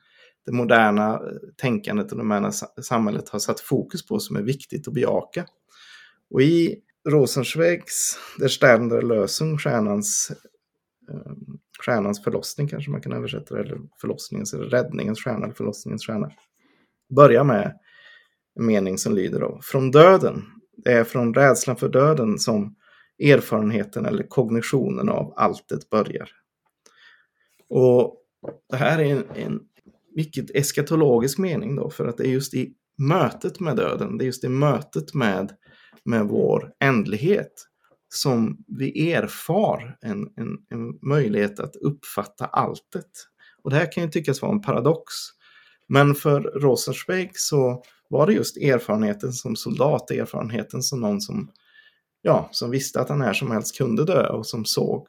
[0.47, 1.21] det moderna eh,
[1.57, 5.47] tänkandet och det moderna samhället har satt fokus på som är viktigt att bejaka.
[6.31, 6.77] Och i
[7.09, 10.33] Rosenschweigs Der ständer Lösung, stjärnans,
[11.11, 16.07] ehm, stjärnans förlossning kanske man kan översätta det, eller förlossningens, eller räddningens stjärna, eller förlossningens
[16.07, 16.31] stjärna.
[17.17, 17.79] Börjar med
[18.59, 20.43] en mening som lyder då, från döden,
[20.85, 22.77] det är från rädslan för döden som
[23.23, 26.31] erfarenheten eller kognitionen av alltet börjar.
[27.69, 28.17] Och
[28.71, 29.61] det här är en, en
[30.17, 34.27] mycket eskatologisk mening då, för att det är just i mötet med döden, det är
[34.27, 35.53] just i mötet med
[36.09, 37.53] med vår ändlighet
[38.09, 43.11] som vi erfar en, en, en möjlighet att uppfatta alltet.
[43.63, 45.05] Och det här kan ju tyckas vara en paradox.
[45.89, 51.51] Men för Rosenzweig så var det just erfarenheten som soldat, erfarenheten som någon som,
[52.23, 55.07] ja, som visste att han när som helst kunde dö och som såg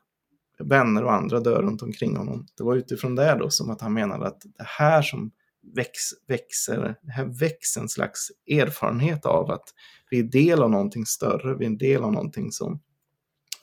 [0.63, 2.47] vänner och andra dö runt omkring honom.
[2.57, 5.31] Det var utifrån det då som att han menade att det här som
[5.75, 9.73] väx, växer, här en slags erfarenhet av att
[10.11, 12.81] vi är del av någonting större, vi är en del av någonting som,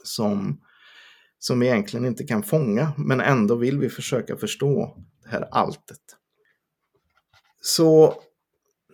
[0.05, 0.61] som,
[1.39, 6.01] som vi egentligen inte kan fånga, men ändå vill vi försöka förstå det här alltet.
[7.61, 8.23] Så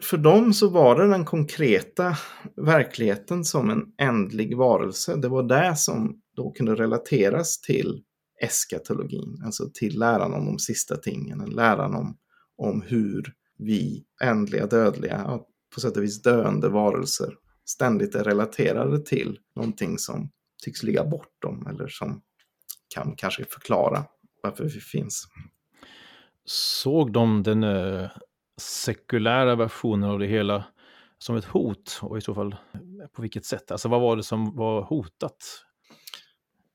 [0.03, 2.17] för dem så var det den konkreta
[2.57, 5.17] verkligheten som en ändlig varelse.
[5.17, 8.03] Det var det som då kunde relateras till
[8.43, 12.17] eskatologin, alltså till läran om de sista tingen, läran om,
[12.63, 15.41] om hur vi ändliga, dödliga,
[15.75, 20.31] på sätt och vis döende varelser ständigt är relaterade till någonting som
[20.65, 22.23] tycks ligga bortom eller som
[22.95, 24.05] kan kanske förklara
[24.43, 25.29] varför vi finns.
[26.45, 28.11] Såg de den eh,
[28.61, 30.65] sekulära versionen av det hela
[31.19, 32.57] som ett hot och i så fall
[33.13, 33.71] på vilket sätt?
[33.71, 35.65] Alltså vad var det som var hotat?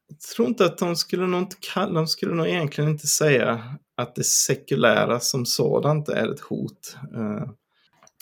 [0.09, 3.77] Jag tror inte att de skulle nog inte kalla, de skulle nog egentligen inte säga
[3.97, 6.97] att det sekulära som sådant är ett hot.
[7.15, 7.49] Eh,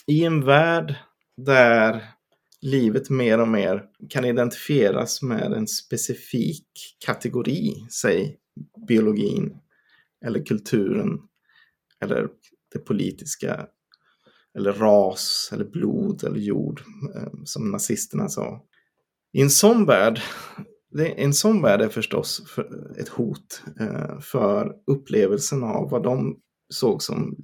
[0.07, 0.95] I en värld
[1.37, 2.05] där
[2.61, 6.67] livet mer och mer kan identifieras med en specifik
[7.05, 8.37] kategori, säg
[8.87, 9.57] biologin
[10.25, 11.19] eller kulturen
[12.01, 12.27] eller
[12.73, 13.67] det politiska
[14.57, 16.81] eller ras eller blod eller jord
[17.15, 18.61] eh, som nazisterna sa.
[19.33, 20.21] I en sån värld,
[21.03, 22.57] en sån värld är förstås
[22.99, 27.35] ett hot eh, för upplevelsen av vad de såg som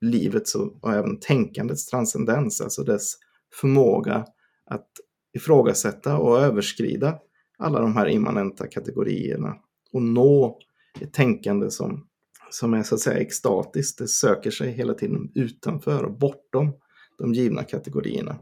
[0.00, 3.14] livets och även tänkandets transcendens, alltså dess
[3.60, 4.26] förmåga
[4.64, 4.88] att
[5.34, 7.18] ifrågasätta och överskrida
[7.58, 9.56] alla de här immanenta kategorierna
[9.92, 10.58] och nå
[11.00, 12.06] ett tänkande som,
[12.50, 13.98] som är så att säga extatiskt.
[13.98, 16.72] Det söker sig hela tiden utanför och bortom
[17.18, 18.38] de givna kategorierna.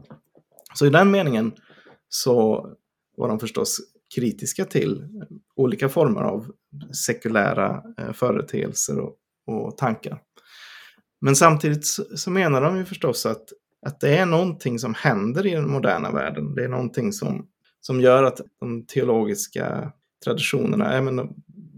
[0.73, 1.51] Så i den meningen
[2.09, 2.67] så
[3.17, 3.79] var de förstås
[4.15, 5.07] kritiska till
[5.55, 6.51] olika former av
[7.05, 9.15] sekulära eh, företeelser och,
[9.47, 10.21] och tankar.
[11.21, 13.49] Men samtidigt så, menar de ju förstås att,
[13.85, 16.55] att det är någonting som händer i den moderna världen.
[16.55, 17.47] Det är någonting som,
[17.79, 19.93] som gör att de teologiska
[20.23, 21.29] traditionerna även,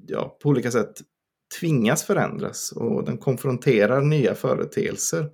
[0.07, 0.93] ja, på olika sätt
[1.59, 5.29] tvingas förändras och den konfronterar nya företeelser.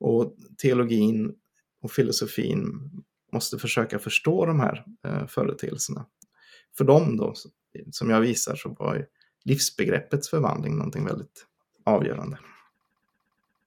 [0.00, 1.34] Och teologin
[1.82, 2.90] och filosofin
[3.32, 6.06] måste försöka förstå de här eh, företeelserna.
[6.76, 7.34] För dem då,
[7.92, 9.06] som jag visar, så var
[9.44, 11.46] livsbegreppets förvandling någonting väldigt
[11.84, 12.38] avgörande.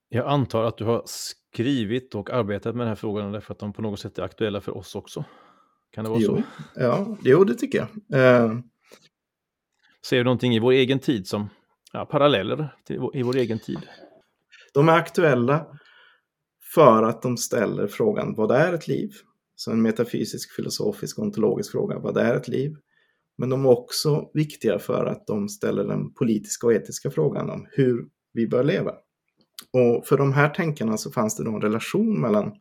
[0.10, 3.74] Jag antar att du har skrivit och arbetat med den här frågan därför att de
[3.74, 5.26] på något sätt är aktuella för oss också.
[5.92, 6.44] Kan det vara jo, så?
[6.76, 7.78] Ja, jo, det tycker
[8.10, 8.20] jag.
[8.20, 8.60] Eh...
[10.06, 11.50] Ser du någonting i vår egen tid som
[11.94, 13.80] ja, paralleller till, i vår egen tid?
[14.74, 15.68] De är aktuella
[16.74, 19.12] för att de ställer frågan vad är ett liv?
[19.56, 22.76] Så en metafysisk, filosofisk, ontologisk fråga, vad är ett liv?
[23.42, 27.68] Men de är också viktiga för att de ställer den politiska och etiska frågan om
[27.72, 28.92] hur vi bör leva.
[29.74, 32.52] Och för de här tänkarna så fanns det då en relation mellan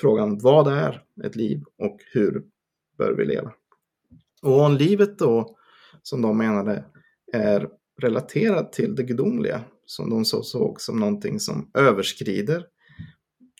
[0.00, 2.44] frågan vad är ett liv och hur
[2.98, 3.52] bör vi leva?
[4.42, 5.56] Och om livet då,
[6.02, 6.84] som de menade,
[7.32, 7.68] är
[8.02, 12.66] relaterat till det gudomliga, som de så såg som någonting som överskrider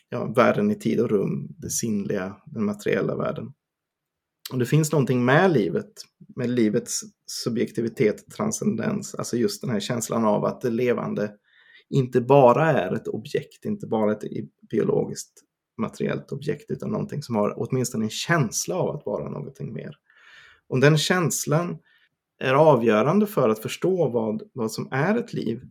[0.09, 3.53] ja, världen i tid och rum, det sinnliga, den materiella världen.
[4.51, 5.91] Och det finns någonting med livet,
[6.35, 11.31] med livets subjektivitet, transcendens, alltså just den här känslan av att det levande
[11.89, 14.23] inte bara är ett objekt, inte bara ett
[14.71, 15.43] biologiskt
[15.77, 19.95] materiellt objekt, utan någonting som har åtminstone en känsla av att vara någonting mer.
[20.69, 21.77] Om den känslan
[22.39, 25.61] är avgörande för att förstå vad, vad som är ett liv,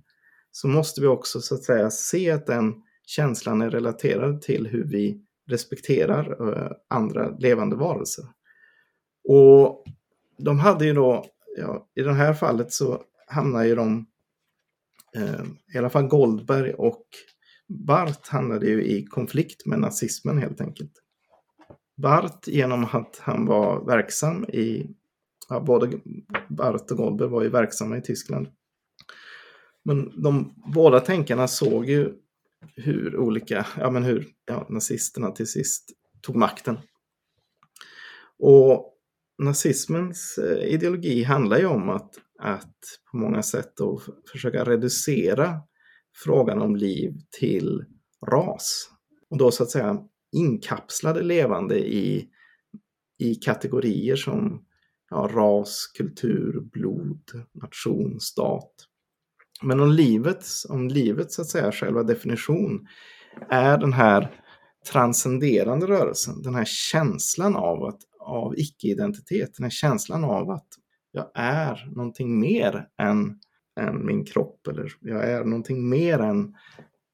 [0.50, 2.74] så måste vi också så att säga se att den
[3.06, 8.24] känslan är relaterad till hur vi respekterar eh, andra levande varelser.
[9.28, 9.84] Och
[10.38, 11.24] de hade ju då,
[11.56, 14.06] ja, i det här fallet så hamnar ju de
[15.16, 17.04] Eh, i alla fall Goldberg och
[17.68, 20.92] Barth hamnade ju i konflikt med nazismen helt enkelt.
[21.96, 24.86] Barth genom att han var verksam i,
[25.48, 26.00] ja, både
[26.48, 28.48] Barth och Goldberg var ju verksamma i Tyskland.
[29.84, 32.12] Men de båda tänkarna såg ju
[32.76, 36.78] hur olika, ja men hur ja, nazisterna till sist tog makten.
[38.38, 38.95] Och
[39.38, 42.76] nazismens eh, ideologi handlar ju om att att
[43.10, 44.00] på många sätt då
[44.32, 45.60] försöka reducera
[46.24, 47.84] frågan om liv till
[48.30, 48.90] ras.
[49.30, 49.98] Och då så att säga
[50.36, 52.28] inkapslade levande i,
[53.18, 54.64] i kategorier som
[55.10, 57.20] ja, ras, kultur, blod,
[57.62, 58.72] nation, stat.
[59.62, 62.86] Men om livet, om livet så att säga, själva definition
[63.50, 64.42] är den här
[64.92, 70.68] transcenderande rörelsen, den här känslan av, att, av icke-identitet, den här känslan av att
[71.12, 73.40] jag är någonting mer än,
[73.80, 76.54] än min kropp eller jag är någonting mer än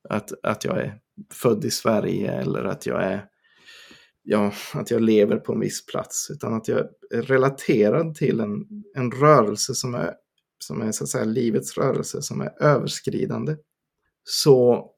[0.09, 0.99] att, att jag är
[1.33, 3.29] född i Sverige eller att jag är
[4.23, 6.79] ja, att jag lever på en viss plats, utan att jag
[7.15, 10.15] är relaterad till en, en rörelse som är,
[10.59, 13.57] som är så att säga livets rörelse, som är överskridande,
[14.25, 14.91] så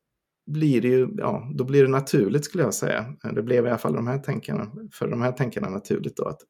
[0.46, 3.14] blir det ju, ja, då blir det naturligt skulle jag säga.
[3.34, 6.40] Det blev i alla fall de här tänkarna, för de här tänkarna naturligt då att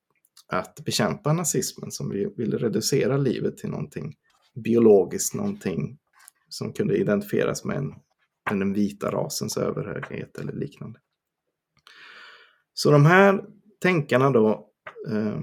[0.46, 4.14] att bekämpa nazismen som ville reducera livet till någonting
[4.54, 5.98] biologiskt, någonting
[6.48, 7.94] som kunde identifieras med, en,
[8.50, 11.00] med den vita rasens överhöghet eller liknande.
[12.74, 13.44] Så de här
[13.80, 14.68] tänkarna då
[15.08, 15.40] eh,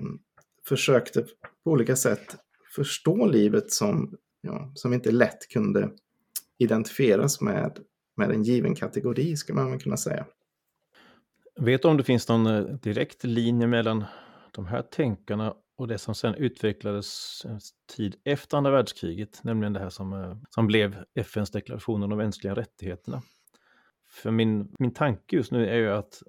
[0.67, 1.25] försökte
[1.63, 2.35] på olika sätt
[2.75, 5.91] förstå livet som, ja, som inte lätt kunde
[6.57, 7.77] identifieras med,
[8.17, 10.25] med en given kategori, ska man kunna säga.
[11.59, 14.03] Vet du om det finns någon eh, direkt linje mellan
[14.51, 17.59] de här tänkarna och det som sen utvecklades en
[17.95, 22.17] tid efter andra världskriget, nämligen det här som, eh, som blev FNs deklaration om de
[22.17, 23.21] mänskliga rättigheterna.
[24.09, 26.23] För min, min tanke just nu är ju att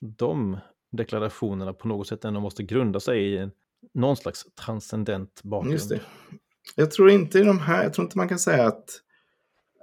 [0.00, 0.58] de
[0.92, 3.50] deklarationerna på något sätt ändå måste grunda sig i en,
[3.94, 5.72] någon slags transcendent bakgrund.
[5.72, 6.00] Just det.
[6.76, 9.00] Jag tror inte i de här, jag tror inte man kan säga att,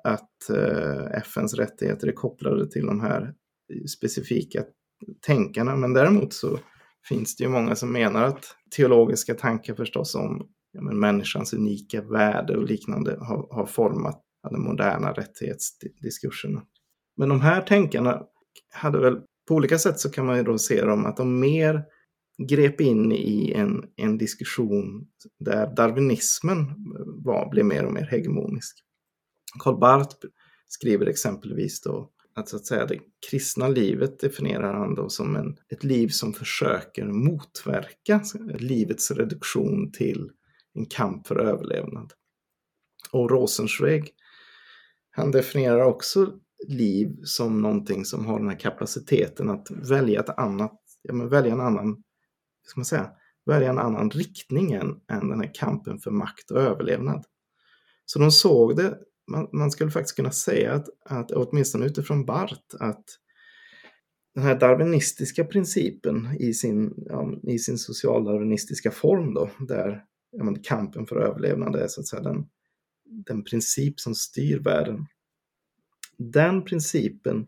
[0.04, 3.34] att eh, FNs rättigheter är kopplade till de här
[3.98, 4.64] specifika
[5.26, 6.60] tänkarna, men däremot så
[7.10, 12.02] finns det ju många som menar att teologiska tankar förstås om ja, men människans unika
[12.02, 16.62] värde och liknande har, har format den moderna rättighetsdiskursen.
[17.18, 18.22] Men de här tänkarna
[18.74, 21.84] hade väl, på olika sätt så kan man ju då se dem att de mer,
[22.48, 25.08] grep in i en, en diskussion
[25.40, 26.66] där darwinismen
[27.26, 28.84] var, blev mer och mer hegemonisk.
[29.60, 30.16] Karl Barth
[30.68, 35.58] skriver exempelvis då att, så att säga, det kristna livet definierar han då som en,
[35.70, 38.22] ett liv som försöker motverka
[38.60, 40.32] livets reduktion till
[40.74, 42.14] en kamp för överlevnad.
[43.12, 44.14] Och Rosenzweig,
[45.12, 46.34] han definierar också
[46.68, 51.54] liv som någonting som har den här kapaciteten att välja ett annat, ja men välja
[51.54, 52.04] en annan,
[52.68, 53.12] ska man säga,
[53.46, 57.26] välja en annan riktning än, än den här kampen för makt och överlevnad.
[58.06, 58.98] Så de såg det
[59.32, 63.06] man, man skulle faktiskt kunna säga att, att åtminstone utifrån Bart, att
[64.36, 70.60] den här darwinistiska principen i sin, ja, i sin socialdarwinistiska form då, där ja, men,
[70.60, 72.46] kampen för överlevnad är så att säga den,
[73.06, 75.06] den princip som styr världen.
[76.17, 77.48] Den principen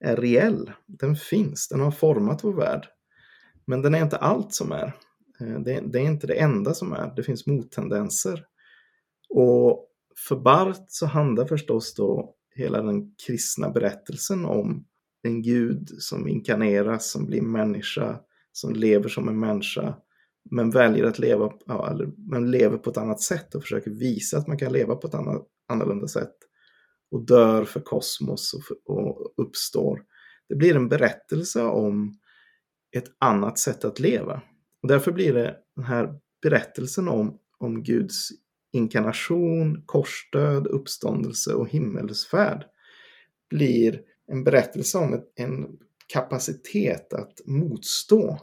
[0.00, 2.86] är reell, den finns, den har format vår värld.
[3.64, 4.96] Men den är inte allt som är.
[5.40, 8.46] Eh, det, det är inte det enda som är, det finns mottendenser.
[9.28, 9.90] Och
[10.28, 14.86] för Barth så handlar förstås då hela den kristna berättelsen om
[15.22, 18.20] en gud som inkarneras, som blir människa,
[18.52, 19.96] som lever som en människa,
[20.50, 24.38] men väljer att leva, ja, eller, men lever på ett annat sätt och försöker visa
[24.38, 26.34] att man kan leva på ett annat, annorlunda sätt.
[27.10, 30.02] Och dör för kosmos och, för, och uppstår.
[30.48, 32.18] Det blir en berättelse om
[32.96, 34.42] ett annat sätt att leva.
[34.82, 38.28] Och därför blir det den här berättelsen om, om Guds
[38.74, 42.64] inkarnation, korsdöd, uppståndelse och himmelsfärd
[43.50, 45.66] blir en berättelse om en
[46.06, 48.38] kapacitet att motstå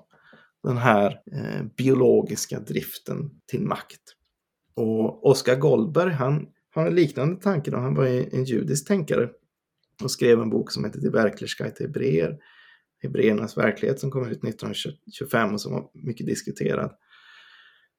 [0.63, 4.01] den här eh, biologiska driften till makt.
[4.73, 7.77] Och Oskar Goldberg, han har en liknande tanke då.
[7.77, 9.29] Han var en judisk tänkare
[10.03, 12.37] och skrev en bok som heter Die Verklichkeit Hebreer,
[13.01, 16.91] Hebreernas verklighet som kom ut 1925 och som var mycket diskuterad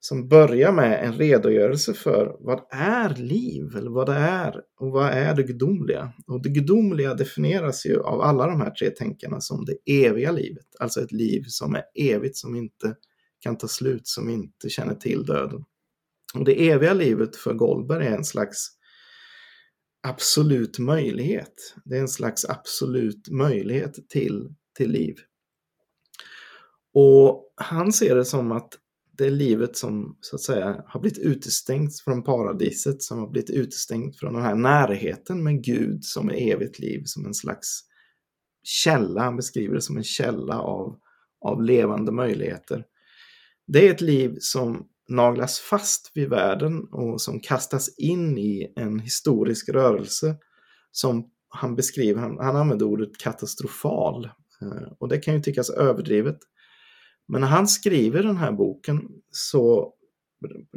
[0.05, 5.11] som börjar med en redogörelse för vad är liv, eller vad det är och vad
[5.11, 6.13] är det gudomliga.
[6.27, 10.67] Och det gudomliga definieras ju av alla de här tre tänkarna som det eviga livet,
[10.79, 12.97] alltså ett liv som är evigt, som inte
[13.41, 15.65] kan ta slut, som inte känner till döden.
[16.35, 18.69] Och det eviga livet för Goldberg är en slags
[20.03, 21.75] absolut möjlighet.
[21.85, 25.15] Det är en slags absolut möjlighet till, till liv.
[26.95, 28.79] Och han ser det som att
[29.19, 34.19] det livet som så att säga har blivit utestängt från paradiset, som har blivit utestängt
[34.19, 37.81] från den här närheten med Gud som är evigt liv, som en slags
[38.63, 40.97] källa, han beskriver det som en källa av,
[41.45, 42.85] av levande möjligheter.
[43.67, 48.99] Det är ett liv som naglas fast vid världen och som kastas in i en
[48.99, 50.37] historisk rörelse
[50.91, 54.25] som han beskriver, han, han använder ordet katastrofal.
[54.63, 56.39] Eh, och det kan ju tyckas överdrivet.
[57.33, 59.93] Men när han skriver den här boken så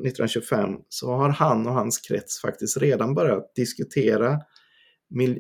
[0.06, 4.40] 1925 så har han och hans krets faktiskt redan börjat diskutera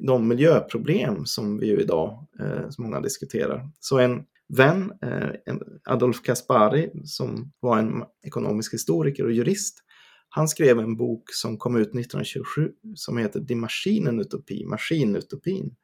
[0.01, 3.69] de miljöproblem som vi ju idag, eh, som många diskuterar.
[3.79, 9.77] Så en vän, eh, Adolf Kaspari, som var en ekonomisk historiker och jurist,
[10.29, 15.75] han skrev en bok som kom ut 1927 som heter Die Maschinenutopi, Maskinutopin,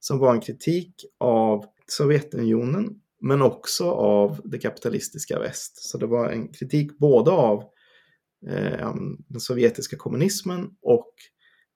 [0.00, 5.90] som var en kritik av Sovjetunionen men också av det kapitalistiska väst.
[5.90, 7.62] Så det var en kritik både av
[8.48, 8.94] eh,
[9.28, 11.14] den sovjetiska kommunismen och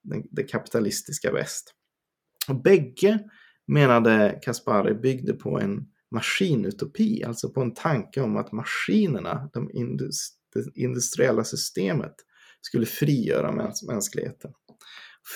[0.03, 1.75] den, det kapitalistiska väst.
[2.49, 3.19] Och bägge,
[3.67, 10.41] menade Kaspari, byggde på en maskinutopi, alltså på en tanke om att maskinerna, de industri
[10.55, 12.15] det industriella systemet,
[12.61, 14.53] skulle frigöra mäns mänskligheten.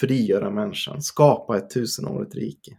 [0.00, 2.78] Frigöra människan, skapa ett tusenårigt rike.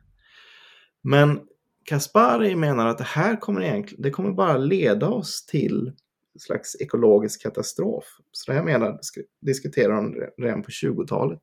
[1.01, 1.39] Men
[1.85, 5.87] Kaspari menar att det här kommer, egentligen, det kommer bara leda oss till
[6.33, 8.03] en slags ekologisk katastrof.
[8.31, 8.99] Så det här menar,
[9.41, 11.39] diskuterar han redan på 20-talet.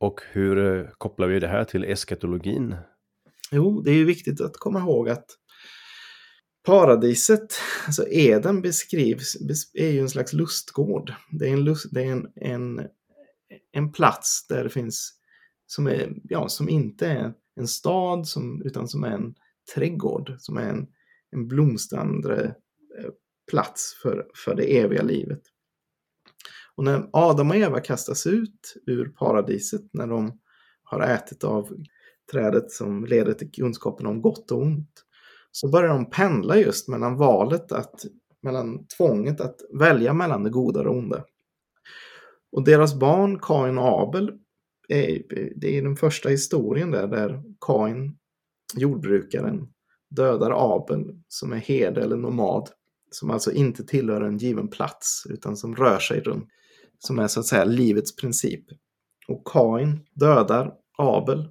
[0.00, 2.76] Och hur eh, kopplar vi det här till eskatologin?
[3.50, 5.26] Jo, det är ju viktigt att komma ihåg att
[6.66, 7.54] paradiset,
[7.86, 9.36] alltså Eden beskrivs,
[9.74, 11.12] är ju en slags lustgård.
[11.30, 12.86] Det är en, lust, det är en, en,
[13.72, 15.12] en plats där det finns,
[15.66, 19.34] som, är, ja, som inte är en stad, som, utan som är en
[19.74, 20.86] trädgård som är en,
[21.30, 22.54] en blomstrande
[22.98, 23.10] eh,
[23.50, 25.42] plats för, för det eviga livet.
[26.76, 30.40] Och när Adam och Eva kastas ut ur paradiset, när de
[30.82, 31.76] har ätit av
[32.32, 35.04] trädet som leder till kunskapen om gott och ont,
[35.50, 38.04] så börjar de pendla just mellan valet att,
[38.42, 41.24] mellan tvånget att välja mellan det goda och det onda.
[42.52, 44.32] Och deras barn, Kain och Abel,
[44.88, 45.22] är,
[45.56, 48.18] det är den första historien där, där Kain
[48.76, 49.68] jordbrukaren
[50.10, 52.68] dödar Abel som är herde eller nomad
[53.10, 56.48] som alltså inte tillhör en given plats utan som rör sig runt,
[56.98, 58.64] som är så att säga livets princip.
[59.28, 61.48] Och Kain dödar Abel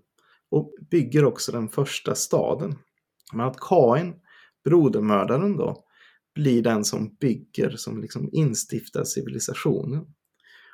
[0.51, 2.75] och bygger också den första staden.
[3.33, 4.13] Men att Kain,
[4.65, 5.83] brodermördaren då,
[6.35, 10.05] blir den som bygger, som liksom instiftar civilisationen.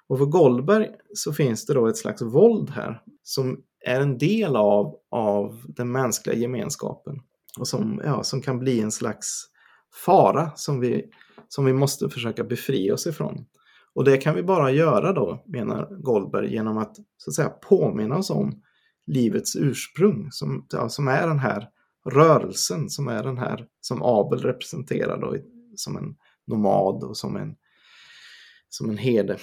[0.08, 4.56] Och för Goldberg så finns det då ett slags våld här som är en del
[4.56, 7.20] av, av den mänskliga gemenskapen
[7.60, 9.46] och som, ja, som kan bli en slags
[10.06, 11.06] fara som vi,
[11.48, 13.46] som vi måste försöka befria oss ifrån.
[13.94, 18.18] Och det kan vi bara göra då, menar Goldberg, genom att, så att säga, påminna
[18.18, 18.62] oss om
[19.08, 21.70] livets ursprung som, ja, som är den här
[22.06, 25.36] rörelsen, som är den här som Abel representerar då,
[25.76, 26.16] som en
[26.48, 27.56] nomad och som en,
[28.70, 29.38] som en herde.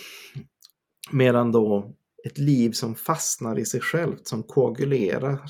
[1.11, 1.95] Medan då
[2.27, 5.41] ett liv som fastnar i sig självt, som koagulerar,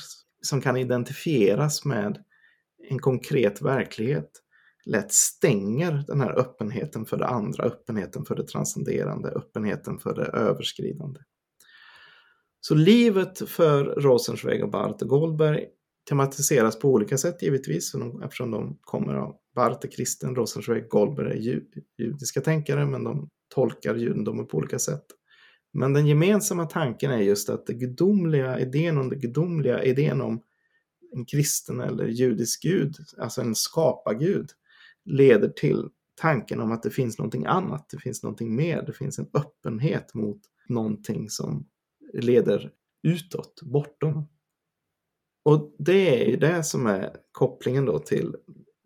[0.43, 2.25] som kan identifieras med
[2.89, 4.31] en konkret verklighet,
[4.85, 10.27] lätt stänger den här öppenheten för det andra, öppenheten för det transcenderande, öppenheten för det
[10.27, 11.21] överskridande.
[12.61, 15.67] Så livet för Rosenzweig och Barth och Goldberg
[16.09, 21.63] tematiseras på olika sätt givetvis, eftersom de kommer av Barth är kristen, Rosenzweig, Goldberg är
[21.99, 25.05] judiska tänkare, men de tolkar judendomen på olika sätt.
[25.79, 30.43] Men den gemensamma tanken är just att den gudomliga idén om det gudomliga idén om
[31.13, 34.51] en kristen eller judisk gud, alltså en skapargud,
[35.05, 39.19] leder till tanken om att det finns någonting annat, det finns någonting mer, det finns
[39.19, 41.67] en öppenhet mot någonting som
[42.13, 42.73] leder
[43.03, 44.29] utåt, bortom.
[45.43, 48.37] Och det är ju det som är kopplingen då till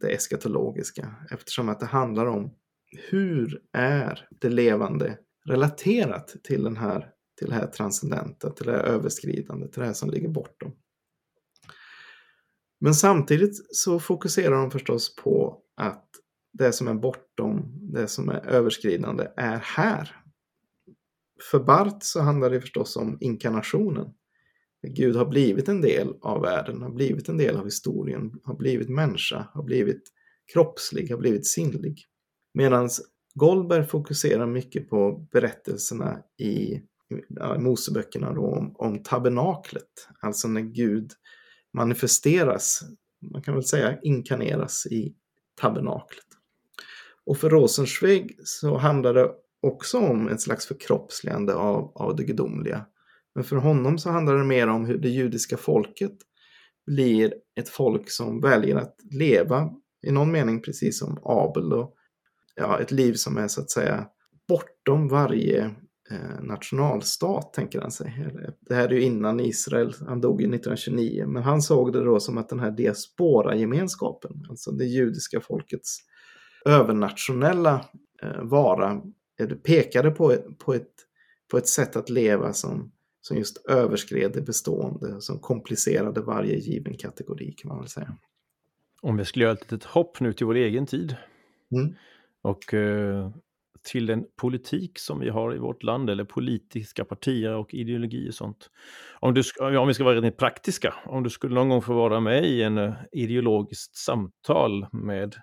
[0.01, 2.55] det eskatologiska, eftersom att det handlar om
[3.11, 8.85] hur är det levande relaterat till, den här, till det här transcendenta, till det här
[8.85, 10.73] överskridande, till det här som ligger bortom.
[12.81, 16.07] Men samtidigt så fokuserar de förstås på att
[16.53, 20.17] det som är bortom, det som är överskridande, är här.
[21.51, 24.15] För Bart så handlar det förstås om inkarnationen.
[24.83, 28.89] Gud har blivit en del av världen, har blivit en del av historien, har blivit
[28.89, 30.03] människa, har blivit
[30.53, 32.07] kroppslig, har blivit sinnlig.
[32.55, 32.91] Medan
[33.35, 36.83] Goldberg fokuserar mycket på berättelserna i
[37.29, 41.13] ja, Moseböckerna då, om, om tabernaklet, alltså när Gud
[41.73, 42.81] manifesteras,
[43.33, 45.15] man kan väl säga inkarneras i
[45.61, 46.25] tabernaklet.
[47.27, 49.31] Och för Rosenzweig så handlar det
[49.63, 52.87] också om ett slags förkroppsligande av, av det gudomliga.
[53.35, 56.17] Men för honom så handlar det mer om hur det judiska folket
[56.87, 59.71] blir ett folk som väljer att leva
[60.07, 61.95] i någon mening precis som Abel och
[62.61, 64.07] ja, ett liv som är så att säga
[64.49, 65.65] bortom varje
[66.11, 68.29] eh, nationalstat, tänker han sig.
[68.61, 72.21] Det här är ju innan Israel, han dog ju 1929, men han såg det då
[72.21, 75.99] som att den här diaspora-gemenskapen, alltså det judiska folkets
[76.67, 77.85] övernationella
[78.23, 79.03] eh, vara,
[79.65, 80.93] pekade på, på, ett,
[81.51, 86.97] på ett sätt att leva som, som just överskred det bestående, som komplicerade varje given
[86.97, 88.17] kategori kan man väl säga.
[89.03, 91.17] Om vi skulle göra ett litet hopp nu till vår egen tid.
[91.73, 91.95] Mm.
[92.43, 93.31] Och eh,
[93.83, 98.35] till den politik som vi har i vårt land, eller politiska partier och ideologi och
[98.35, 98.71] sånt.
[99.21, 99.43] Om, du,
[99.79, 102.63] om vi ska vara rent praktiska, om du skulle någon gång få vara med i
[102.63, 105.35] en eh, ideologiskt samtal med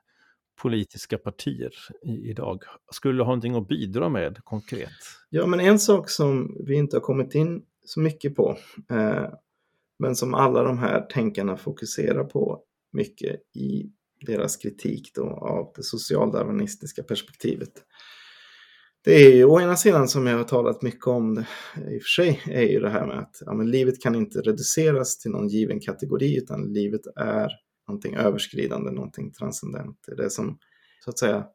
[0.62, 1.72] politiska partier
[2.04, 4.90] i, idag, skulle du ha någonting att bidra med konkret?
[5.30, 8.58] Ja, men en sak som vi inte har kommit in så mycket på,
[8.92, 9.26] eh,
[10.00, 13.92] men som alla de här tänkarna fokuserar på mycket i
[14.26, 17.72] deras kritik då av det socialdarwinistiska perspektivet.
[19.04, 21.46] Det är ju å ena sidan som jag har talat mycket om det,
[21.78, 24.40] i och för sig, är ju det här med att ja, men livet kan inte
[24.40, 27.52] reduceras till någon given kategori utan livet är
[27.88, 29.98] någonting överskridande, någonting transcendent.
[30.06, 30.58] Det är det som
[31.04, 31.46] så att säga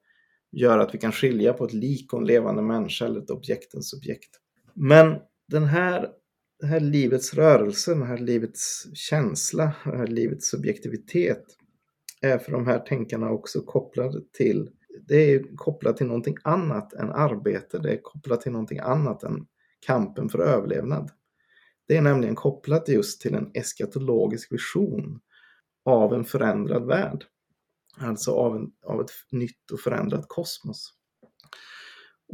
[0.52, 3.74] gör att vi kan skilja på ett lik och en levande människa eller ett objekt,
[3.74, 4.30] en subjekt.
[4.74, 6.08] Men den här,
[6.60, 11.44] det här livets rörelse, den här livets känsla, det här livets subjektivitet
[12.22, 14.70] är för de här tänkarna också kopplade till
[15.08, 17.78] det är kopplat till någonting annat än arbete.
[17.78, 19.46] Det är kopplat till någonting annat än
[19.86, 21.10] kampen för överlevnad.
[21.88, 25.20] Det är nämligen kopplat just till en eskatologisk vision
[25.84, 27.24] av en förändrad värld.
[27.96, 30.94] Alltså av, en, av ett nytt och förändrat kosmos.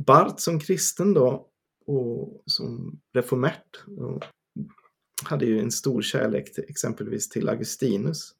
[0.06, 1.48] Barth som kristen då
[1.86, 3.84] och som reformert
[5.24, 8.34] hade ju en stor kärlek till, exempelvis till Augustinus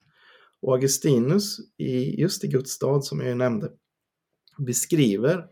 [0.63, 3.71] och Augustinus, i, just i Guds stad som jag nämnde,
[4.59, 5.47] beskriver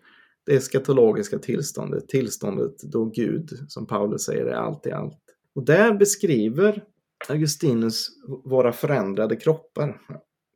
[0.46, 5.20] det eskatologiska tillståndet, tillståndet då Gud, som Paulus säger, är allt i allt.
[5.54, 6.84] Och där beskriver
[7.28, 8.09] Augustinus
[8.44, 10.00] våra förändrade kroppar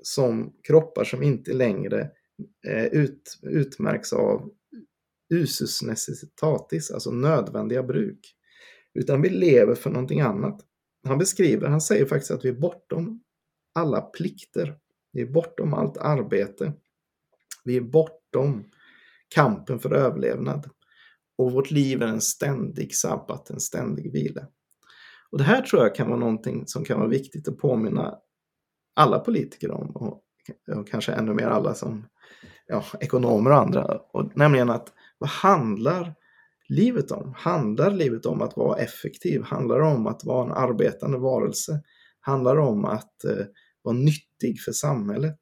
[0.02, 2.10] som kroppar som inte längre
[2.66, 4.50] eh, ut, utmärks av
[5.34, 8.36] usus necessitatis, alltså nödvändiga bruk.
[8.94, 10.60] Utan vi lever för någonting annat.
[11.06, 13.22] Han beskriver, han säger faktiskt att vi är bortom
[13.74, 14.76] alla plikter.
[15.12, 16.72] Vi är bortom allt arbete.
[17.64, 18.64] Vi är bortom
[19.34, 20.70] kampen för överlevnad.
[21.38, 24.46] Och vårt liv är en ständig sabbat, en ständig vila.
[25.30, 28.14] Och det här tror jag kan vara någonting som kan vara viktigt att påminna
[28.96, 29.96] alla politiker om.
[29.96, 30.22] Och,
[30.76, 32.06] och kanske ännu mer alla som
[32.66, 33.84] ja, ekonomer och andra.
[34.12, 36.14] Och, nämligen att vad handlar
[36.68, 37.34] livet om?
[37.36, 39.42] Handlar livet om att vara effektiv?
[39.42, 41.82] Handlar det om att vara en arbetande varelse?
[42.20, 43.46] Handlar det om att eh,
[43.82, 45.38] vara nyttig för samhället?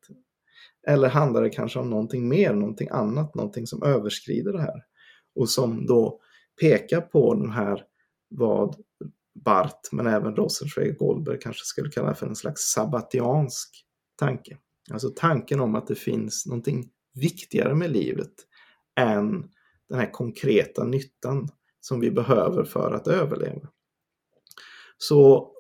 [0.87, 4.83] Eller handlar det kanske om någonting mer, någonting annat, någonting som överskrider det här?
[5.35, 6.21] Och som då
[6.61, 7.85] pekar på den här,
[8.29, 8.77] vad
[9.45, 13.85] Bart, men även Rosenzweig och Goldberg kanske skulle kalla för en slags sabbatiansk
[14.17, 14.59] tanke.
[14.91, 18.33] Alltså tanken om att det finns någonting viktigare med livet
[19.01, 19.51] än
[19.89, 21.49] den här konkreta nyttan
[21.81, 23.69] som vi behöver för att överleva.
[24.99, 25.51] Så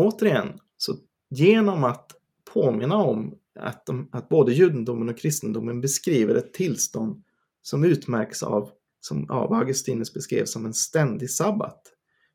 [0.00, 0.94] återigen, så
[1.30, 2.12] genom att
[2.52, 7.22] påminna om att, de, att både judendomen och kristendomen beskriver ett tillstånd
[7.62, 8.70] som utmärks av,
[9.00, 11.82] som av Augustinus beskrev som en ständig sabbat,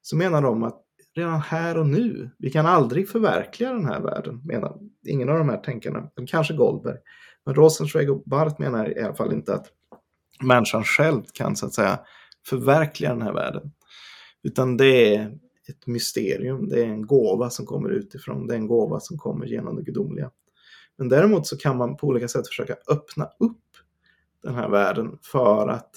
[0.01, 0.81] så menar de att
[1.15, 5.49] redan här och nu, vi kan aldrig förverkliga den här världen, menar ingen av de
[5.49, 6.97] här tänkarna, kanske Goldberg,
[7.45, 9.67] men Rosenzweig och Barth menar i alla fall inte att
[10.43, 11.99] människan själv kan så att säga
[12.47, 13.71] förverkliga den här världen.
[14.43, 15.37] Utan det är
[15.69, 19.45] ett mysterium, det är en gåva som kommer utifrån, det är en gåva som kommer
[19.45, 20.31] genom det gudomliga.
[20.97, 23.61] Men däremot så kan man på olika sätt försöka öppna upp
[24.43, 25.91] den här världen för att,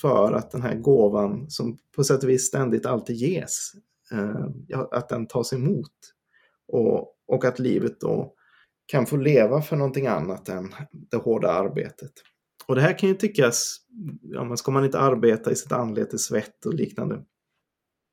[0.00, 3.72] för att den här gåvan som på sätt och vis ständigt alltid ges,
[4.12, 5.92] eh, att den tas emot.
[6.68, 8.34] Och, och att livet då
[8.86, 12.12] kan få leva för någonting annat än det hårda arbetet.
[12.66, 13.76] Och det här kan ju tyckas,
[14.22, 17.24] ja men ska man inte arbeta i sitt anletes svett och liknande.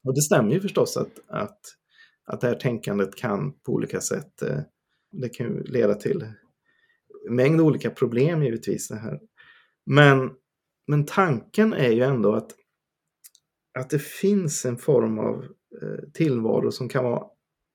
[0.06, 1.60] Och det stämmer ju förstås att, att,
[2.26, 4.60] att det här tänkandet kan på olika sätt, eh,
[5.12, 8.88] det kan ju leda till en mängd olika problem givetvis.
[8.88, 9.20] Det här.
[9.86, 10.32] Men,
[10.88, 12.51] men tanken är ju ändå att,
[13.80, 15.43] att det finns en form av
[15.82, 17.24] eh, tillvaro som kan vara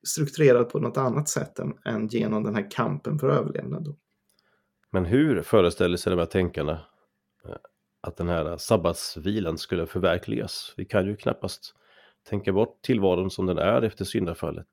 [0.06, 3.96] strukturerad på något annat sätt än, än genom den här kampen för överlevnad.
[4.92, 6.72] Men hur föreställer sig de här tänkarna
[7.44, 7.56] eh,
[8.00, 10.74] att den här sabbatsvilan skulle förverkligas?
[10.76, 11.74] Vi kan ju knappast
[12.28, 14.66] tänka bort tillvaron som den är efter syndafallet.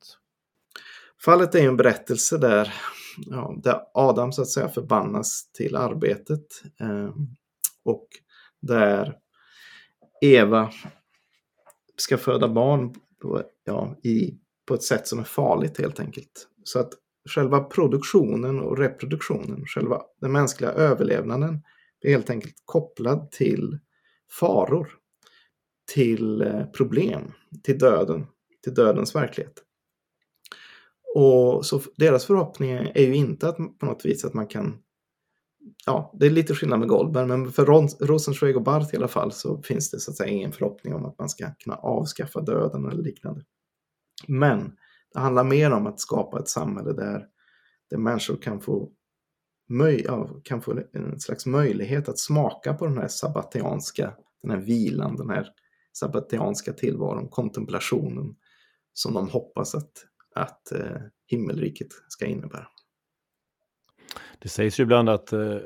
[1.25, 2.73] Fallet är en berättelse där,
[3.17, 6.45] ja, där Adam så att säga förbannas till arbetet
[6.79, 7.13] eh,
[7.83, 8.07] och
[8.61, 9.17] där
[10.21, 10.71] Eva
[11.97, 16.47] ska föda barn på, ja, i, på ett sätt som är farligt helt enkelt.
[16.63, 16.93] Så att
[17.29, 21.63] själva produktionen och reproduktionen, själva den mänskliga överlevnaden,
[22.01, 23.79] är helt enkelt kopplad till
[24.39, 24.89] faror,
[25.93, 27.31] till eh, problem,
[27.63, 28.25] till döden,
[28.63, 29.63] till dödens verklighet.
[31.15, 34.77] Och så deras förhoppning är ju inte att på något vis att man kan
[35.85, 37.65] Ja, det är lite skillnad med Goldberg, men för
[38.05, 41.05] Rosenzweig och Barth i alla fall så finns det så att säga ingen förhoppning om
[41.05, 43.43] att man ska kunna avskaffa döden eller liknande.
[44.27, 44.75] Men
[45.13, 47.25] det handlar mer om att skapa ett samhälle där,
[47.89, 48.91] där människor kan få,
[49.69, 54.61] möj, ja, kan få en slags möjlighet att smaka på den här sabbatianska, den här
[54.61, 55.47] vilan, den här
[55.99, 58.35] sabbatianska tillvaron, kontemplationen
[58.93, 59.91] som de hoppas att,
[60.35, 62.67] att eh, himmelriket ska innebära.
[64.39, 65.57] Det sägs ju ibland att eh,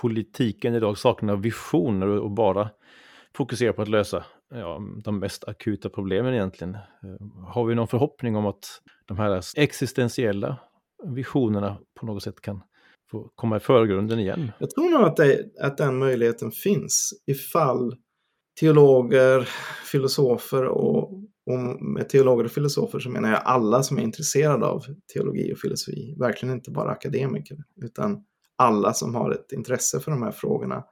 [0.00, 2.70] politiken idag saknar visioner och bara
[3.36, 6.74] fokuserar på att lösa ja, de mest akuta problemen egentligen.
[6.74, 10.58] Eh, har vi någon förhoppning om att de här existentiella
[11.04, 12.62] visionerna på något sätt kan
[13.10, 14.52] få komma i förgrunden igen?
[14.58, 17.96] Jag tror nog att, det, att den möjligheten finns ifall
[18.60, 19.48] teologer,
[19.84, 21.12] filosofer och,
[21.46, 24.84] och med teologer och filosofer så menar jag alla som är intresserade av
[25.14, 28.24] teologi och filosofi, verkligen inte bara akademiker, utan
[28.56, 30.84] alla som har ett intresse för de här frågorna.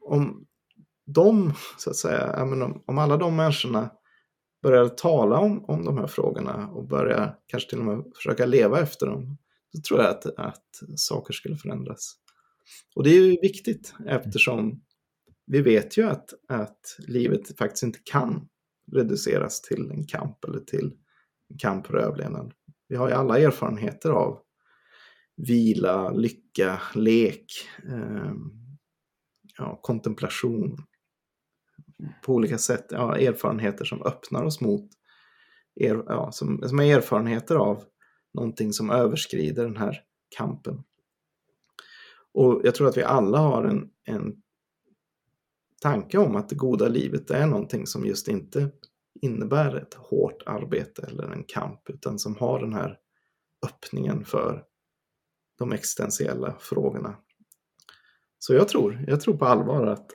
[0.00, 0.46] Om
[1.06, 3.90] de, så att säga, om, om alla de människorna
[4.62, 8.80] börjar tala om, om de här frågorna och börjar kanske till och med försöka leva
[8.80, 9.38] efter dem,
[9.72, 10.64] så tror jag att, att
[10.96, 12.14] saker skulle förändras.
[12.96, 14.80] Och det är ju viktigt eftersom
[15.48, 18.48] vi vet ju att, att livet faktiskt inte kan
[18.92, 20.96] reduceras till en kamp eller till
[21.50, 22.52] en kamp för överlevnad.
[22.88, 24.40] Vi har ju alla erfarenheter av
[25.36, 27.46] vila, lycka, lek,
[27.88, 28.32] eh,
[29.58, 30.76] ja, kontemplation,
[32.24, 34.90] på olika sätt ja, erfarenheter som öppnar oss mot,
[35.74, 37.84] er, ja, som, som är erfarenheter av
[38.34, 40.02] någonting som överskrider den här
[40.36, 40.82] kampen.
[42.32, 44.42] Och jag tror att vi alla har en, en
[45.80, 48.70] tanke om att det goda livet är någonting som just inte
[49.20, 52.98] innebär ett hårt arbete eller en kamp, utan som har den här
[53.66, 54.64] öppningen för
[55.58, 57.16] de existentiella frågorna.
[58.38, 60.10] Så jag tror, jag tror på allvar att,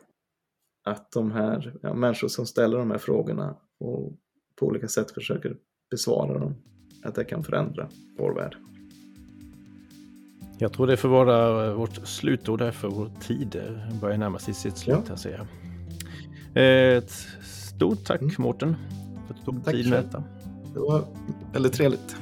[0.83, 4.17] att de här ja, människor som ställer de här frågorna och
[4.55, 5.57] på olika sätt försöker
[5.91, 6.55] besvara dem,
[7.03, 8.72] att det kan förändra vår värld.
[10.57, 13.61] Jag tror det får vara vårt slutord här för vår tid
[14.01, 15.09] börjar närma sig sitt slut ja.
[15.09, 15.47] här ser jag.
[16.97, 18.35] Ett stort tack mm.
[18.37, 18.75] Mårten
[19.27, 20.23] för att du tog tack tid med detta.
[20.73, 21.03] Det var
[21.53, 22.15] väldigt trevligt.